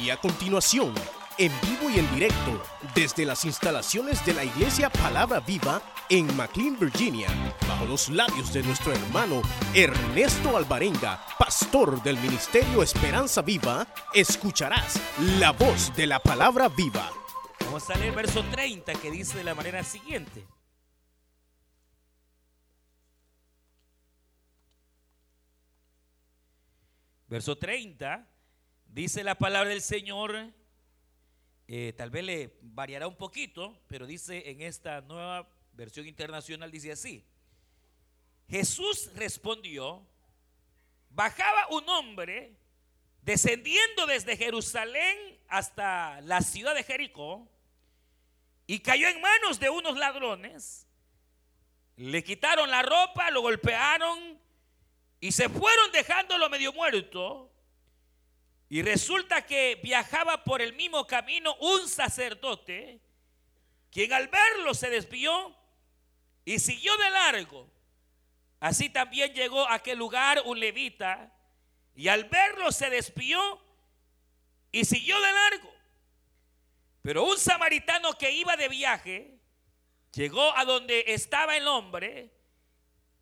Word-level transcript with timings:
Y 0.00 0.10
a 0.10 0.18
continuación, 0.18 0.92
en 1.38 1.50
vivo 1.62 1.88
y 1.88 1.98
en 1.98 2.14
directo, 2.14 2.62
desde 2.94 3.24
las 3.24 3.44
instalaciones 3.46 4.24
de 4.26 4.34
la 4.34 4.44
Iglesia 4.44 4.90
Palabra 4.90 5.40
Viva 5.40 5.80
en 6.10 6.36
McLean, 6.36 6.78
Virginia, 6.78 7.28
bajo 7.66 7.86
los 7.86 8.10
labios 8.10 8.52
de 8.52 8.62
nuestro 8.62 8.92
hermano 8.92 9.40
Ernesto 9.74 10.56
Alvarenga, 10.56 11.24
pastor 11.38 12.02
del 12.02 12.18
Ministerio 12.18 12.82
Esperanza 12.82 13.40
Viva, 13.40 13.86
escucharás 14.12 15.00
la 15.38 15.52
voz 15.52 15.94
de 15.96 16.06
la 16.06 16.18
Palabra 16.20 16.68
Viva. 16.68 17.10
Vamos 17.60 17.88
a 17.88 17.96
leer 17.96 18.14
verso 18.14 18.44
30 18.50 18.92
que 18.94 19.10
dice 19.10 19.38
de 19.38 19.44
la 19.44 19.54
manera 19.54 19.82
siguiente. 19.82 20.46
Verso 27.28 27.56
30 27.56 28.35
dice 29.02 29.22
la 29.22 29.34
palabra 29.34 29.68
del 29.68 29.82
Señor, 29.82 30.54
eh, 31.68 31.92
tal 31.98 32.08
vez 32.08 32.24
le 32.24 32.56
variará 32.62 33.06
un 33.06 33.16
poquito, 33.16 33.78
pero 33.88 34.06
dice 34.06 34.50
en 34.50 34.62
esta 34.62 35.02
nueva 35.02 35.46
versión 35.74 36.06
internacional, 36.06 36.70
dice 36.70 36.92
así, 36.92 37.22
Jesús 38.48 39.10
respondió, 39.14 40.02
bajaba 41.10 41.68
un 41.72 41.86
hombre 41.90 42.56
descendiendo 43.20 44.06
desde 44.06 44.34
Jerusalén 44.34 45.38
hasta 45.48 46.22
la 46.22 46.40
ciudad 46.40 46.74
de 46.74 46.82
Jericó 46.82 47.46
y 48.66 48.78
cayó 48.78 49.08
en 49.08 49.20
manos 49.20 49.60
de 49.60 49.68
unos 49.68 49.98
ladrones, 49.98 50.86
le 51.96 52.24
quitaron 52.24 52.70
la 52.70 52.80
ropa, 52.80 53.30
lo 53.30 53.42
golpearon, 53.42 54.40
y 55.20 55.32
se 55.32 55.50
fueron 55.50 55.92
dejándolo 55.92 56.48
medio 56.48 56.72
muerto. 56.72 57.52
Y 58.68 58.82
resulta 58.82 59.46
que 59.46 59.80
viajaba 59.82 60.42
por 60.42 60.60
el 60.60 60.72
mismo 60.72 61.06
camino 61.06 61.54
un 61.60 61.88
sacerdote, 61.88 63.00
quien 63.90 64.12
al 64.12 64.28
verlo 64.28 64.74
se 64.74 64.90
desvió 64.90 65.56
y 66.44 66.58
siguió 66.58 66.96
de 66.96 67.10
largo. 67.10 67.70
Así 68.58 68.88
también 68.88 69.32
llegó 69.34 69.66
a 69.66 69.74
aquel 69.74 69.98
lugar 69.98 70.42
un 70.46 70.58
levita, 70.58 71.32
y 71.94 72.08
al 72.08 72.24
verlo 72.24 72.72
se 72.72 72.90
despió 72.90 73.62
y 74.72 74.84
siguió 74.84 75.18
de 75.20 75.32
largo. 75.32 75.72
Pero 77.02 77.24
un 77.24 77.38
samaritano 77.38 78.18
que 78.18 78.32
iba 78.32 78.56
de 78.56 78.68
viaje, 78.68 79.38
llegó 80.12 80.56
a 80.56 80.64
donde 80.64 81.04
estaba 81.08 81.56
el 81.56 81.68
hombre, 81.68 82.32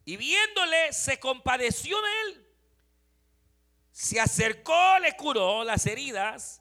y 0.07 0.17
viéndole 0.17 0.93
se 0.93 1.21
compadeció 1.21 2.01
de 2.01 2.11
él. 2.23 2.44
Se 3.95 4.19
acercó, 4.21 4.99
le 4.99 5.17
curó 5.17 5.63
las 5.63 5.87
heridas 5.87 6.61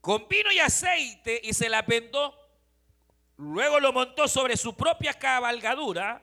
con 0.00 0.28
vino 0.28 0.52
y 0.52 0.60
aceite 0.60 1.40
y 1.42 1.52
se 1.52 1.68
la 1.68 1.82
vendó. 1.82 2.32
Luego 3.38 3.80
lo 3.80 3.92
montó 3.92 4.28
sobre 4.28 4.56
su 4.56 4.76
propia 4.76 5.14
cabalgadura, 5.14 6.22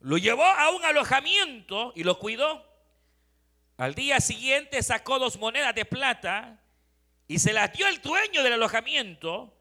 lo 0.00 0.18
llevó 0.18 0.42
a 0.44 0.70
un 0.70 0.84
alojamiento 0.84 1.92
y 1.94 2.02
lo 2.02 2.18
cuidó. 2.18 2.66
Al 3.76 3.94
día 3.94 4.20
siguiente 4.20 4.82
sacó 4.82 5.20
dos 5.20 5.38
monedas 5.38 5.76
de 5.76 5.84
plata 5.84 6.60
y 7.28 7.38
se 7.38 7.52
las 7.52 7.72
dio 7.72 7.86
el 7.86 8.02
dueño 8.02 8.42
del 8.42 8.54
alojamiento. 8.54 9.56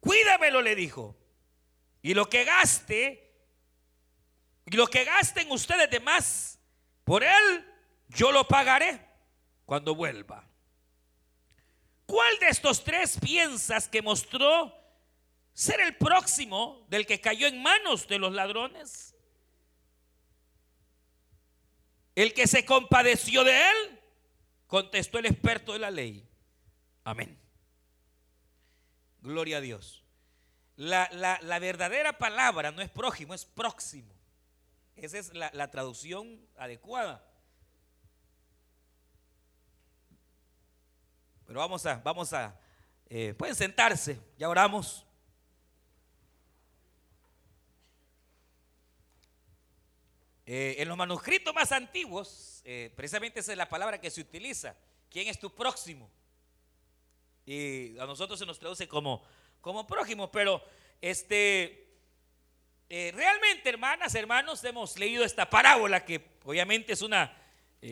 Cuídamelo, 0.00 0.60
le 0.60 0.74
dijo. 0.74 1.16
Y 2.02 2.14
lo 2.14 2.28
que 2.28 2.42
gaste, 2.42 3.32
y 4.66 4.76
lo 4.76 4.88
que 4.88 5.04
gasten 5.04 5.48
ustedes 5.52 5.88
de 5.88 6.00
más 6.00 6.58
por 7.04 7.22
él, 7.22 7.69
yo 8.10 8.32
lo 8.32 8.46
pagaré 8.46 9.00
cuando 9.64 9.94
vuelva. 9.94 10.46
¿Cuál 12.06 12.38
de 12.38 12.48
estos 12.48 12.82
tres 12.82 13.18
piensas 13.20 13.88
que 13.88 14.02
mostró 14.02 14.74
ser 15.52 15.80
el 15.80 15.96
próximo 15.96 16.84
del 16.88 17.06
que 17.06 17.20
cayó 17.20 17.46
en 17.46 17.62
manos 17.62 18.08
de 18.08 18.18
los 18.18 18.32
ladrones? 18.32 19.14
El 22.14 22.34
que 22.34 22.46
se 22.46 22.64
compadeció 22.64 23.44
de 23.44 23.70
él, 23.70 24.00
contestó 24.66 25.18
el 25.18 25.26
experto 25.26 25.72
de 25.72 25.78
la 25.78 25.90
ley. 25.90 26.28
Amén. 27.04 27.40
Gloria 29.20 29.58
a 29.58 29.60
Dios. 29.60 30.02
La, 30.76 31.08
la, 31.12 31.38
la 31.42 31.58
verdadera 31.58 32.18
palabra 32.18 32.72
no 32.72 32.82
es 32.82 32.90
prójimo, 32.90 33.34
es 33.34 33.44
próximo. 33.44 34.20
Esa 35.00 35.18
es 35.18 35.32
la, 35.32 35.70
traducción 35.70 36.46
adecuada. 36.56 37.24
Pero 41.50 41.58
vamos 41.58 41.84
a, 41.84 41.96
vamos 41.96 42.32
a, 42.32 42.56
eh, 43.08 43.34
pueden 43.36 43.56
sentarse, 43.56 44.20
ya 44.38 44.48
oramos. 44.48 45.04
Eh, 50.46 50.76
en 50.78 50.86
los 50.86 50.96
manuscritos 50.96 51.52
más 51.52 51.72
antiguos, 51.72 52.62
eh, 52.64 52.92
precisamente 52.94 53.40
esa 53.40 53.50
es 53.50 53.58
la 53.58 53.68
palabra 53.68 54.00
que 54.00 54.12
se 54.12 54.20
utiliza. 54.20 54.76
¿Quién 55.10 55.26
es 55.26 55.40
tu 55.40 55.52
próximo? 55.52 56.08
Y 57.44 57.98
a 57.98 58.06
nosotros 58.06 58.38
se 58.38 58.46
nos 58.46 58.60
traduce 58.60 58.86
como, 58.86 59.24
como 59.60 59.88
prójimo, 59.88 60.30
pero 60.30 60.62
este, 61.00 61.96
realmente, 62.88 63.70
hermanas, 63.70 64.14
hermanos, 64.14 64.62
hemos 64.62 64.96
leído 64.96 65.24
esta 65.24 65.50
parábola 65.50 66.04
que 66.04 66.24
obviamente 66.44 66.92
es 66.92 67.02
una, 67.02 67.36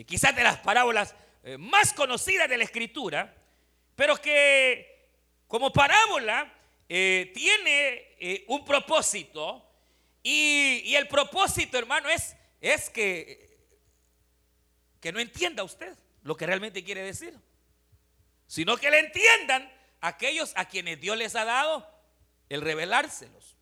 quizás 0.05 0.33
de 0.33 0.45
las 0.45 0.59
parábolas 0.59 1.13
más 1.57 1.91
conocidas 1.91 2.47
de 2.47 2.57
la 2.57 2.63
escritura, 2.63 3.35
pero 3.99 4.15
que 4.15 5.09
como 5.45 5.73
parábola 5.73 6.49
tiene 6.87 8.45
un 8.47 8.63
propósito 8.63 9.61
y, 10.23 10.83
y, 10.85 10.95
el 10.95 11.09
propósito, 11.09 11.77
hermano, 11.77 12.07
es, 12.07 12.33
es 12.61 12.89
que, 12.89 13.59
que 15.01 15.11
no 15.11 15.19
entienda 15.19 15.63
usted 15.63 15.97
lo 16.23 16.37
que 16.37 16.45
realmente 16.45 16.81
quiere 16.81 17.01
decir, 17.01 17.37
sino 18.47 18.77
que 18.77 18.89
le 18.89 18.99
entiendan 18.99 19.69
aquellos 19.99 20.53
a 20.55 20.63
quienes 20.63 21.01
Dios 21.01 21.17
les 21.17 21.35
ha 21.35 21.43
dado 21.43 21.85
el 22.47 22.61
revelárselos. 22.61 23.57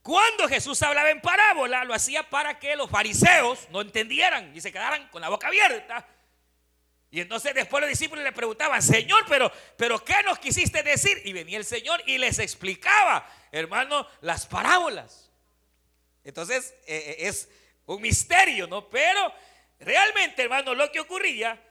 Cuando 0.00 0.46
Jesús 0.46 0.80
hablaba 0.82 1.10
en 1.10 1.20
parábola, 1.20 1.82
lo 1.82 1.92
hacía 1.92 2.30
para 2.30 2.60
que 2.60 2.76
los 2.76 2.88
fariseos 2.88 3.68
no 3.70 3.80
entendieran 3.80 4.54
y 4.54 4.60
se 4.60 4.70
quedaran 4.70 5.08
con 5.08 5.22
la 5.22 5.28
boca 5.28 5.48
abierta. 5.48 6.06
Y 7.10 7.20
entonces 7.20 7.54
después 7.54 7.80
los 7.80 7.88
discípulos 7.90 8.24
le 8.24 8.32
preguntaban, 8.32 8.82
Señor, 8.82 9.24
pero, 9.28 9.50
pero 9.76 10.04
¿qué 10.04 10.22
nos 10.24 10.38
quisiste 10.38 10.82
decir? 10.82 11.22
Y 11.24 11.32
venía 11.32 11.58
el 11.58 11.64
Señor 11.64 12.02
y 12.06 12.18
les 12.18 12.38
explicaba, 12.38 13.28
hermano, 13.52 14.06
las 14.20 14.46
parábolas. 14.46 15.30
Entonces 16.24 16.74
eh, 16.86 17.16
eh, 17.18 17.28
es 17.28 17.48
un 17.86 18.02
misterio, 18.02 18.66
¿no? 18.66 18.88
Pero 18.90 19.32
realmente, 19.78 20.42
hermano, 20.42 20.74
lo 20.74 20.90
que 20.90 21.00
ocurría 21.00 21.62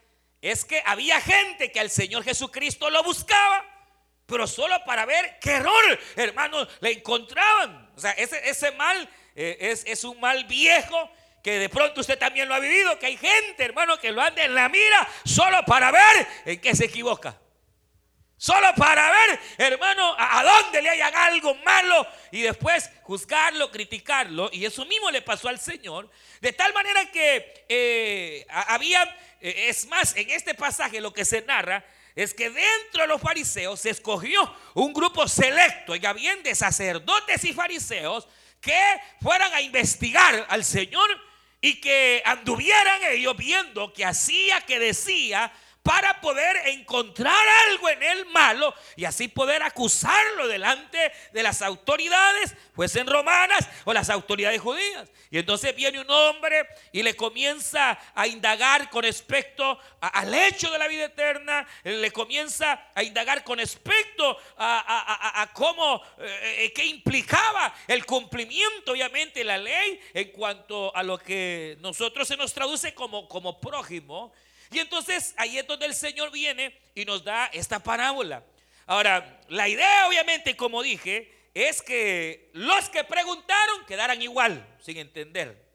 es 0.42 0.64
que 0.64 0.82
había 0.86 1.20
gente 1.22 1.72
que 1.72 1.80
al 1.80 1.90
Señor 1.90 2.24
Jesucristo 2.24 2.90
lo 2.90 3.04
buscaba 3.04 3.76
pero 4.26 4.48
solo 4.48 4.76
para 4.86 5.06
ver 5.06 5.38
qué 5.40 5.52
error, 5.52 6.00
hermanos, 6.16 6.68
le 6.80 6.94
encontraban. 6.94 7.92
O 7.96 8.00
sea, 8.00 8.12
ese, 8.12 8.50
ese 8.50 8.72
mal 8.72 9.08
eh, 9.36 9.58
es, 9.60 9.84
es, 9.86 10.04
un 10.04 10.20
mal 10.20 10.46
viejo 10.46 11.10
que 11.46 11.60
de 11.60 11.70
pronto 11.70 12.02
usted 12.02 12.18
también 12.18 12.50
lo 12.50 12.56
ha 12.56 12.60
vivido, 12.60 12.98
que 12.98 13.06
hay 13.06 13.18
gente, 13.18 13.64
hermano, 13.64 14.00
que 14.00 14.12
lo 14.12 14.20
anda 14.20 14.44
en 14.44 14.56
la 14.56 14.68
mira 14.68 15.08
solo 15.24 15.64
para 15.64 15.92
ver 15.92 16.28
en 16.44 16.60
qué 16.60 16.76
se 16.76 16.86
equivoca. 16.86 17.40
Solo 18.36 18.74
para 18.76 19.12
ver, 19.12 19.40
hermano, 19.60 20.16
a, 20.18 20.44
dónde 20.44 20.82
le 20.82 20.90
hayan 20.90 21.16
algo 21.16 21.54
malo 21.64 22.08
y 22.32 22.42
después 22.42 22.90
juzgarlo, 23.04 23.70
criticarlo. 23.70 24.50
Y 24.54 24.66
eso 24.66 24.86
mismo 24.86 25.12
le 25.12 25.22
pasó 25.22 25.48
al 25.48 25.60
Señor. 25.60 26.10
De 26.42 26.52
tal 26.52 26.74
manera 26.74 27.12
que 27.12 27.66
eh, 27.70 28.48
había, 28.50 29.04
eh, 29.40 29.68
es 29.68 29.86
más, 29.86 30.16
en 30.16 30.28
este 30.32 30.56
pasaje 30.56 31.00
lo 31.00 31.14
que 31.14 31.26
se 31.26 31.44
narra 31.44 31.86
es 32.16 32.34
que 32.34 32.50
dentro 32.50 33.04
de 33.04 33.08
los 33.08 33.22
fariseos 33.22 33.82
se 33.82 33.92
escogió 33.92 34.52
un 34.74 34.94
grupo 34.94 35.28
selecto, 35.28 35.92
oiga 35.92 36.12
bien, 36.12 36.42
de 36.42 36.56
sacerdotes 36.56 37.44
y 37.44 37.54
fariseos 37.54 38.28
que 38.60 39.00
fueran 39.22 39.54
a 39.54 39.62
investigar 39.62 40.48
al 40.50 40.66
Señor 40.66 41.08
y 41.66 41.82
que 41.82 42.22
anduvieran 42.24 43.02
ellos 43.10 43.36
viendo 43.36 43.92
que 43.92 44.06
hacía, 44.06 44.62
que 44.62 44.78
decía, 44.78 45.52
para 45.86 46.20
poder 46.20 46.58
encontrar 46.66 47.48
algo 47.70 47.88
en 47.90 48.02
él 48.02 48.26
malo 48.32 48.74
y 48.96 49.06
así 49.06 49.28
poder 49.28 49.62
acusarlo 49.62 50.48
delante 50.48 51.12
de 51.32 51.44
las 51.44 51.62
autoridades, 51.62 52.56
pues 52.74 52.96
en 52.96 53.06
romanas 53.06 53.70
o 53.84 53.94
las 53.94 54.10
autoridades 54.10 54.60
judías. 54.60 55.08
Y 55.30 55.38
entonces 55.38 55.76
viene 55.76 56.00
un 56.00 56.10
hombre 56.10 56.68
y 56.92 57.04
le 57.04 57.16
comienza 57.16 58.00
a 58.16 58.26
indagar 58.26 58.90
con 58.90 59.04
respecto 59.04 59.78
al 60.02 60.34
hecho 60.34 60.72
de 60.72 60.80
la 60.80 60.88
vida 60.88 61.06
eterna, 61.06 61.68
le 61.84 62.10
comienza 62.10 62.90
a 62.96 63.04
indagar 63.04 63.44
con 63.44 63.60
respecto 63.60 64.40
a, 64.58 65.48
cómo, 65.54 66.02
eh, 66.18 66.66
eh, 66.66 66.74
qué 66.74 66.84
implicaba 66.84 67.76
el 67.88 68.08
cumplimiento, 68.08 68.94
obviamente, 68.94 69.42
de 69.42 69.46
la 69.46 69.60
ley 69.60 70.00
en 70.16 70.32
cuanto 70.32 70.96
a 70.96 71.04
lo 71.04 71.20
que 71.20 71.78
nosotros 71.80 72.28
se 72.28 72.38
nos 72.38 72.54
traduce 72.54 72.96
como, 72.96 73.30
como 73.30 73.60
prójimo. 73.62 74.34
Y 74.76 74.80
entonces 74.80 75.34
ahí 75.38 75.58
es 75.58 75.66
donde 75.66 75.86
el 75.86 75.96
Señor 75.96 76.32
viene 76.32 76.78
y 76.94 77.06
nos 77.06 77.24
da 77.24 77.46
esta 77.54 77.80
parábola. 77.80 78.44
Ahora, 78.86 79.40
la 79.48 79.70
idea 79.70 80.06
obviamente, 80.06 80.58
como 80.58 80.84
dije, 80.84 81.32
es 81.54 81.82
que 81.82 82.50
los 82.52 82.90
que 82.90 83.06
preguntaron 83.06 83.86
quedaran 83.86 84.22
igual, 84.22 84.68
sin 84.82 84.98
entender. 84.98 85.66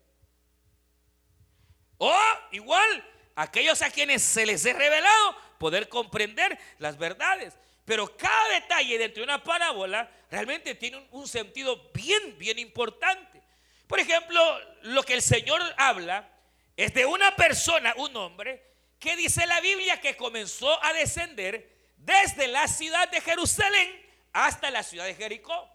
O 1.97 2.15
igual, 2.51 3.09
aquellos 3.37 3.81
a 3.81 3.91
quienes 3.91 4.21
se 4.21 4.45
les 4.45 4.67
he 4.67 4.75
revelado, 4.75 5.35
poder 5.57 5.89
comprender 5.89 6.59
las 6.79 6.99
verdades. 6.99 7.57
Pero 7.87 8.15
cada 8.19 8.49
detalle 8.51 8.99
dentro 8.99 9.23
de 9.23 9.33
una 9.33 9.43
parábola 9.43 10.11
realmente 10.31 10.75
tiene 10.75 11.09
un, 11.13 11.27
sentido 11.27 11.91
bien, 11.95 12.37
bien 12.37 12.59
importante. 12.59 13.41
Por 13.87 13.99
ejemplo, 13.99 14.61
lo 14.83 15.03
que 15.05 15.15
el 15.15 15.23
Señor 15.23 15.63
habla 15.79 16.29
es 16.77 16.93
de 16.93 17.07
una 17.07 17.35
persona, 17.35 17.95
un 17.97 18.15
hombre, 18.15 18.70
que 19.01 19.17
dice 19.17 19.47
la 19.47 19.61
Biblia 19.61 20.01
que 20.01 20.17
comenzó 20.17 20.83
a 20.85 20.93
descender 20.93 21.69
desde 21.97 22.47
la 22.47 22.69
ciudad 22.69 23.11
de 23.11 23.21
Jerusalén 23.21 24.01
hasta 24.33 24.71
la 24.71 24.83
ciudad 24.83 25.07
de 25.07 25.15
Jericó. 25.15 25.69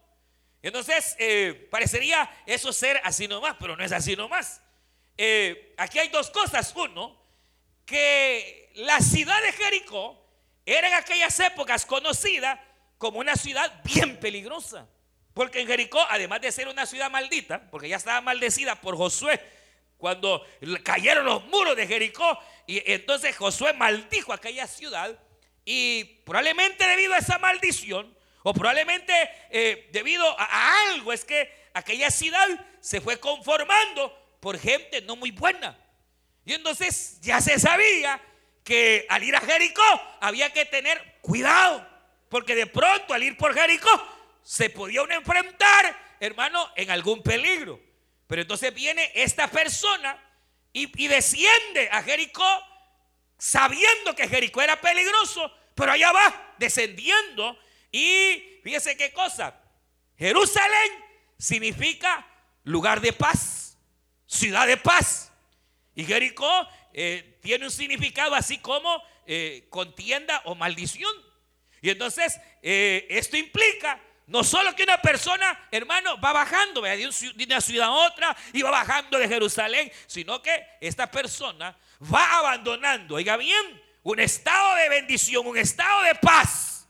Entonces, 0.61 1.15
eh, 1.19 1.67
parecería 1.69 2.29
eso 2.45 2.71
ser 2.71 3.01
así 3.03 3.27
nomás, 3.27 3.55
pero 3.59 3.75
no 3.75 3.83
es 3.83 3.91
así 3.91 4.15
nomás. 4.15 4.61
Eh, 5.17 5.73
aquí 5.77 5.99
hay 5.99 6.09
dos 6.09 6.29
cosas. 6.29 6.71
Uno, 6.75 7.19
que 7.85 8.71
la 8.75 8.99
ciudad 8.99 9.41
de 9.41 9.51
Jericó 9.53 10.23
era 10.65 10.87
en 10.87 10.93
aquellas 10.93 11.39
épocas 11.39 11.85
conocida 11.85 12.63
como 12.97 13.19
una 13.19 13.35
ciudad 13.35 13.81
bien 13.83 14.19
peligrosa. 14.19 14.87
Porque 15.33 15.61
en 15.61 15.67
Jericó, 15.67 15.99
además 16.09 16.41
de 16.41 16.51
ser 16.51 16.67
una 16.67 16.85
ciudad 16.85 17.11
maldita, 17.11 17.69
porque 17.69 17.89
ya 17.89 17.97
estaba 17.97 18.21
maldecida 18.21 18.79
por 18.79 18.95
Josué, 18.95 19.41
cuando 19.97 20.45
cayeron 20.83 21.25
los 21.25 21.43
muros 21.45 21.75
de 21.75 21.87
Jericó, 21.87 22.39
y 22.67 22.81
entonces 22.91 23.35
Josué 23.35 23.73
maldijo 23.73 24.33
aquella 24.33 24.67
ciudad, 24.67 25.17
y 25.65 26.03
probablemente 26.25 26.87
debido 26.87 27.13
a 27.13 27.17
esa 27.17 27.39
maldición, 27.39 28.15
o 28.43 28.53
probablemente 28.53 29.13
eh, 29.49 29.89
debido 29.91 30.23
a, 30.39 30.89
algo, 30.91 31.11
es 31.11 31.25
que 31.25 31.51
aquella 31.73 32.11
ciudad 32.11 32.47
se 32.79 33.01
fue 33.01 33.19
conformando 33.19 34.37
por 34.39 34.59
gente 34.59 35.01
no 35.01 35.15
muy 35.15 35.31
buena. 35.31 35.75
Y 36.45 36.53
entonces 36.53 37.19
ya 37.21 37.41
se 37.41 37.57
sabía 37.59 38.21
que 38.63 39.07
al 39.09 39.23
ir 39.23 39.35
a 39.35 39.41
Jericó 39.41 39.81
había 40.21 40.53
que 40.53 40.65
tener 40.65 41.17
cuidado, 41.21 41.87
porque 42.29 42.53
de 42.53 42.67
pronto 42.67 43.15
al 43.15 43.23
ir 43.23 43.35
por 43.35 43.55
Jericó 43.55 43.89
se 44.43 44.69
podía 44.69 45.01
enfrentar, 45.09 46.15
hermano, 46.19 46.71
en 46.75 46.91
algún 46.91 47.23
peligro. 47.23 47.81
Pero 48.27 48.43
entonces 48.43 48.71
viene 48.73 49.11
esta 49.15 49.47
persona 49.49 50.21
y, 50.75 51.07
desciende 51.07 51.87
a 51.89 52.03
Jericó 52.03 52.45
sabiendo 53.37 54.13
que 54.13 54.27
Jericó 54.27 54.61
era 54.61 54.79
peligroso, 54.81 55.49
pero 55.73 55.93
allá 55.93 56.11
va 56.11 56.53
descendiendo 56.57 57.57
y 57.91 58.59
fíjese 58.61 58.97
qué 58.97 59.13
cosa, 59.13 59.57
Jerusalén 60.17 60.91
significa 61.37 62.27
lugar 62.65 62.99
de 62.99 63.13
paz, 63.13 63.77
ciudad 64.25 64.67
de 64.67 64.75
paz. 64.75 65.31
Y 65.95 66.03
Jericó 66.03 66.67
eh, 66.91 67.37
tiene 67.41 67.65
un 67.65 67.71
significado 67.71 68.35
así 68.35 68.57
como 68.57 69.01
eh, 69.25 69.67
contienda 69.69 70.41
o 70.43 70.55
maldición. 70.55 71.13
Y 71.81 71.89
entonces 71.89 72.37
eh, 72.61 73.07
esto 73.09 73.37
implica 73.37 74.01
no 74.27 74.43
solo 74.43 74.75
que 74.75 74.83
una 74.83 74.97
persona, 75.01 75.67
hermano, 75.71 76.19
va 76.19 76.33
bajando 76.33 76.81
de 76.81 77.43
una 77.45 77.61
ciudad 77.61 77.87
a 77.87 77.91
otra 77.91 78.35
y 78.53 78.61
va 78.61 78.71
bajando 78.71 79.19
de 79.19 79.27
Jerusalén, 79.27 79.91
sino 80.07 80.41
que 80.41 80.65
esta 80.81 81.09
persona 81.09 81.77
va 82.13 82.39
abandonando, 82.39 83.15
oiga 83.15 83.37
bien, 83.37 83.83
un 84.03 84.19
estado 84.19 84.75
de 84.75 84.89
bendición, 84.89 85.45
un 85.45 85.57
estado 85.57 86.03
de 86.03 86.15
paz. 86.15 86.87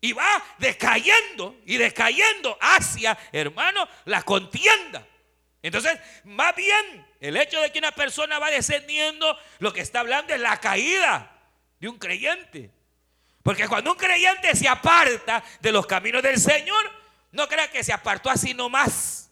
Y 0.00 0.12
va 0.12 0.44
decayendo 0.58 1.56
y 1.64 1.78
decayendo 1.78 2.58
hacia, 2.60 3.16
hermano, 3.32 3.88
la 4.04 4.22
contienda. 4.22 5.06
Entonces, 5.62 5.98
más 6.24 6.54
bien, 6.54 7.06
el 7.20 7.38
hecho 7.38 7.58
de 7.58 7.72
que 7.72 7.78
una 7.78 7.92
persona 7.92 8.38
va 8.38 8.50
descendiendo, 8.50 9.38
lo 9.60 9.72
que 9.72 9.80
está 9.80 10.00
hablando 10.00 10.34
es 10.34 10.40
la 10.40 10.60
caída 10.60 11.32
de 11.80 11.88
un 11.88 11.98
creyente. 11.98 12.70
Porque 13.44 13.68
cuando 13.68 13.92
un 13.92 13.98
creyente 13.98 14.56
se 14.56 14.66
aparta 14.66 15.44
de 15.60 15.70
los 15.70 15.86
caminos 15.86 16.22
del 16.22 16.40
Señor, 16.40 16.90
no 17.30 17.46
crea 17.46 17.70
que 17.70 17.84
se 17.84 17.92
apartó 17.92 18.30
así 18.30 18.54
nomás. 18.54 19.30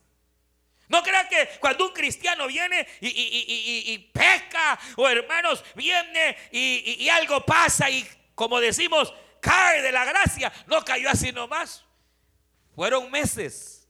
No 0.87 1.03
crea 1.03 1.27
que 1.27 1.49
cuando 1.59 1.87
un 1.87 1.95
cristiano 1.95 2.47
viene 2.47 2.87
y, 3.01 3.97
peca, 4.13 4.79
o 4.97 5.09
hermanos, 5.09 5.65
viene 5.75 6.37
y, 6.51 7.09
algo 7.09 7.43
pasa 7.47 7.89
y 7.89 8.07
como 8.35 8.61
decimos, 8.61 9.15
cae 9.41 9.81
de 9.81 9.91
la 9.91 10.05
gracia, 10.05 10.53
no 10.67 10.85
cayó 10.85 11.09
así 11.09 11.33
nomás. 11.33 11.83
Fueron 12.75 13.11
meses, 13.11 13.89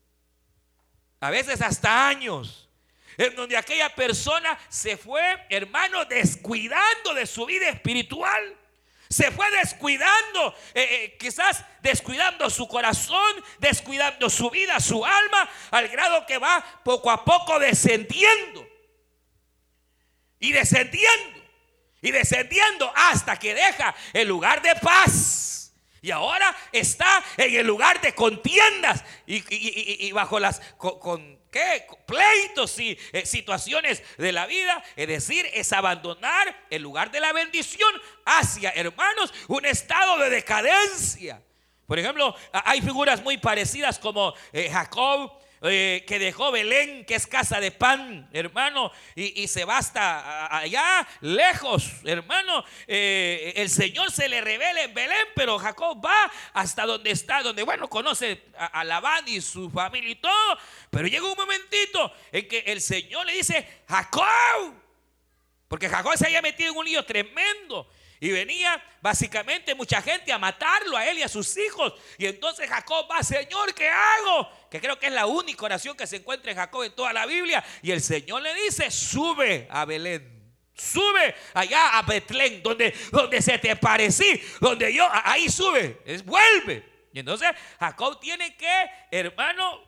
a 1.19 1.31
veces 1.31 1.61
hasta 1.63 2.07
años, 2.07 2.71
en 3.17 3.35
donde 3.35 3.57
aquella 3.57 3.93
persona 3.93 4.57
se 4.69 4.97
fue, 4.97 5.47
hermano, 5.51 6.05
descuidando 6.05 7.13
de 7.13 7.27
su 7.27 7.45
vida 7.45 7.69
espiritual. 7.69 8.57
Se 9.13 9.31
fue 9.31 9.51
descuidando, 9.51 10.57
eh, 10.73 10.89
eh, 10.91 11.17
quizás 11.19 11.63
descuidando 11.83 12.49
su 12.49 12.67
corazón, 12.67 13.45
descuidando 13.59 14.31
su 14.31 14.49
vida, 14.49 14.81
su 14.81 15.05
alma, 15.05 15.51
al 15.71 15.89
grado 15.89 16.25
que 16.25 16.39
va 16.39 16.65
poco 16.83 17.11
a 17.11 17.23
poco 17.23 17.59
descendiendo. 17.59 18.67
Y 20.39 20.53
descendiendo. 20.53 21.43
Y 22.01 22.11
descendiendo 22.11 22.91
hasta 22.97 23.39
que 23.39 23.55
deja 23.55 23.95
el 24.15 24.29
lugar 24.29 24.63
de 24.63 24.75
paz. 24.77 25.75
Y 26.01 26.11
ahora 26.11 26.57
está 26.73 27.23
en 27.37 27.55
el 27.55 27.67
lugar 27.67 28.01
de 28.01 28.15
contiendas 28.15 29.05
y, 29.27 30.11
bajo 30.13 30.41
las 30.41 30.61
con, 30.79 31.39
¿qué? 31.53 31.87
pleitos 32.07 32.77
y 32.81 32.99
eh, 33.13 33.25
situaciones 33.25 34.03
de 34.17 34.33
la 34.33 34.47
vida. 34.47 34.83
Es 34.97 35.07
decir, 35.07 35.47
es 35.53 35.73
abandonar 35.73 36.67
el 36.71 36.83
lugar 36.83 37.13
de 37.13 37.21
la 37.21 37.33
bendición 37.33 37.93
hacia, 38.25 38.71
hermanos, 38.71 39.33
un 39.47 39.65
estado 39.65 40.19
de 40.19 40.31
decadencia. 40.31 41.41
Por 41.87 41.99
ejemplo, 41.99 42.35
hay 42.53 42.81
figuras 42.81 43.23
muy 43.23 43.37
parecidas 43.37 43.99
como 43.99 44.35
eh, 44.53 44.71
Jacob 44.73 45.39
que 45.71 46.19
dejó 46.19 46.51
Belén, 46.51 47.05
que 47.05 47.15
es 47.15 47.27
casa 47.27 47.61
de 47.61 47.71
pan, 47.71 48.29
hermano, 48.33 48.91
y, 49.15 49.47
se 49.47 49.65
va 49.65 49.79
hasta 49.79 50.57
allá, 50.57 51.07
lejos, 51.21 51.93
hermano. 52.05 52.65
Eh, 52.89 53.53
el 53.57 53.71
Señor 53.71 54.11
se 54.11 54.29
le 54.29 54.41
revela 54.41 54.83
en 54.83 54.93
Belén, 54.93 55.29
pero 55.37 55.59
Jacob 55.59 56.05
va 56.05 56.31
hasta 56.53 56.85
donde 56.85 57.13
está, 57.13 57.43
donde, 57.43 57.63
bueno, 57.63 57.89
conoce 57.89 58.43
a, 58.59 58.67
a 58.81 58.85
Labán 58.85 59.25
y 59.29 59.41
su 59.41 59.71
familia 59.71 60.11
y 60.11 60.17
todo. 60.17 60.59
Pero 60.91 61.07
llega 61.07 61.31
un 61.31 61.37
momentito 61.37 62.13
en 62.33 62.49
que 62.49 62.65
el 62.67 62.81
Señor 62.81 63.25
le 63.27 63.35
dice, 63.35 63.83
Jacob, 63.89 64.75
porque 65.69 65.89
Jacob 65.89 66.17
se 66.17 66.27
había 66.27 66.43
metido 66.43 66.73
en 66.73 66.79
un 66.79 66.85
lío 66.85 67.05
tremendo. 67.05 67.89
Y 68.23 68.31
venía 68.31 68.81
básicamente 69.01 69.75
mucha 69.75 70.01
gente 70.01 70.33
a 70.33 70.39
matarlo 70.39 70.97
a 70.97 71.05
él 71.11 71.19
y 71.19 71.23
a 71.25 71.29
sus 71.29 71.57
hijos. 71.57 71.93
Y 72.17 72.27
entonces 72.27 72.69
Jacob 72.69 73.09
va, 73.11 73.21
Señor, 73.21 73.75
¿qué 73.75 73.89
hago? 73.89 74.49
Que 74.71 74.81
creo 74.81 74.97
que 74.97 75.07
es 75.07 75.13
la 75.13 75.27
única 75.27 75.65
oración 75.65 75.97
que 75.97 76.07
se 76.07 76.19
encuentra 76.19 76.53
en 76.53 76.57
Jacob 76.57 76.85
en 76.85 76.93
toda 76.93 77.13
la 77.13 77.27
Biblia. 77.27 77.65
Y 77.83 77.91
el 77.91 78.01
Señor 78.01 78.41
le 78.43 78.55
dice, 78.55 78.93
sube 78.93 79.67
a 79.69 79.85
Belén. 79.87 80.41
Sube 80.73 81.35
allá 81.53 81.99
a 81.99 82.03
Betlén, 82.03 82.63
donde, 82.63 82.95
donde 83.11 83.43
se 83.43 83.59
te 83.59 83.75
parecí, 83.75 84.41
donde 84.61 84.95
yo, 84.95 85.05
ahí 85.11 85.49
sube, 85.49 86.01
es, 86.05 86.25
vuelve. 86.25 87.09
Y 87.13 87.19
entonces 87.19 87.51
Jacob 87.81 88.21
tiene 88.21 88.57
que, 88.57 88.91
hermano, 89.11 89.83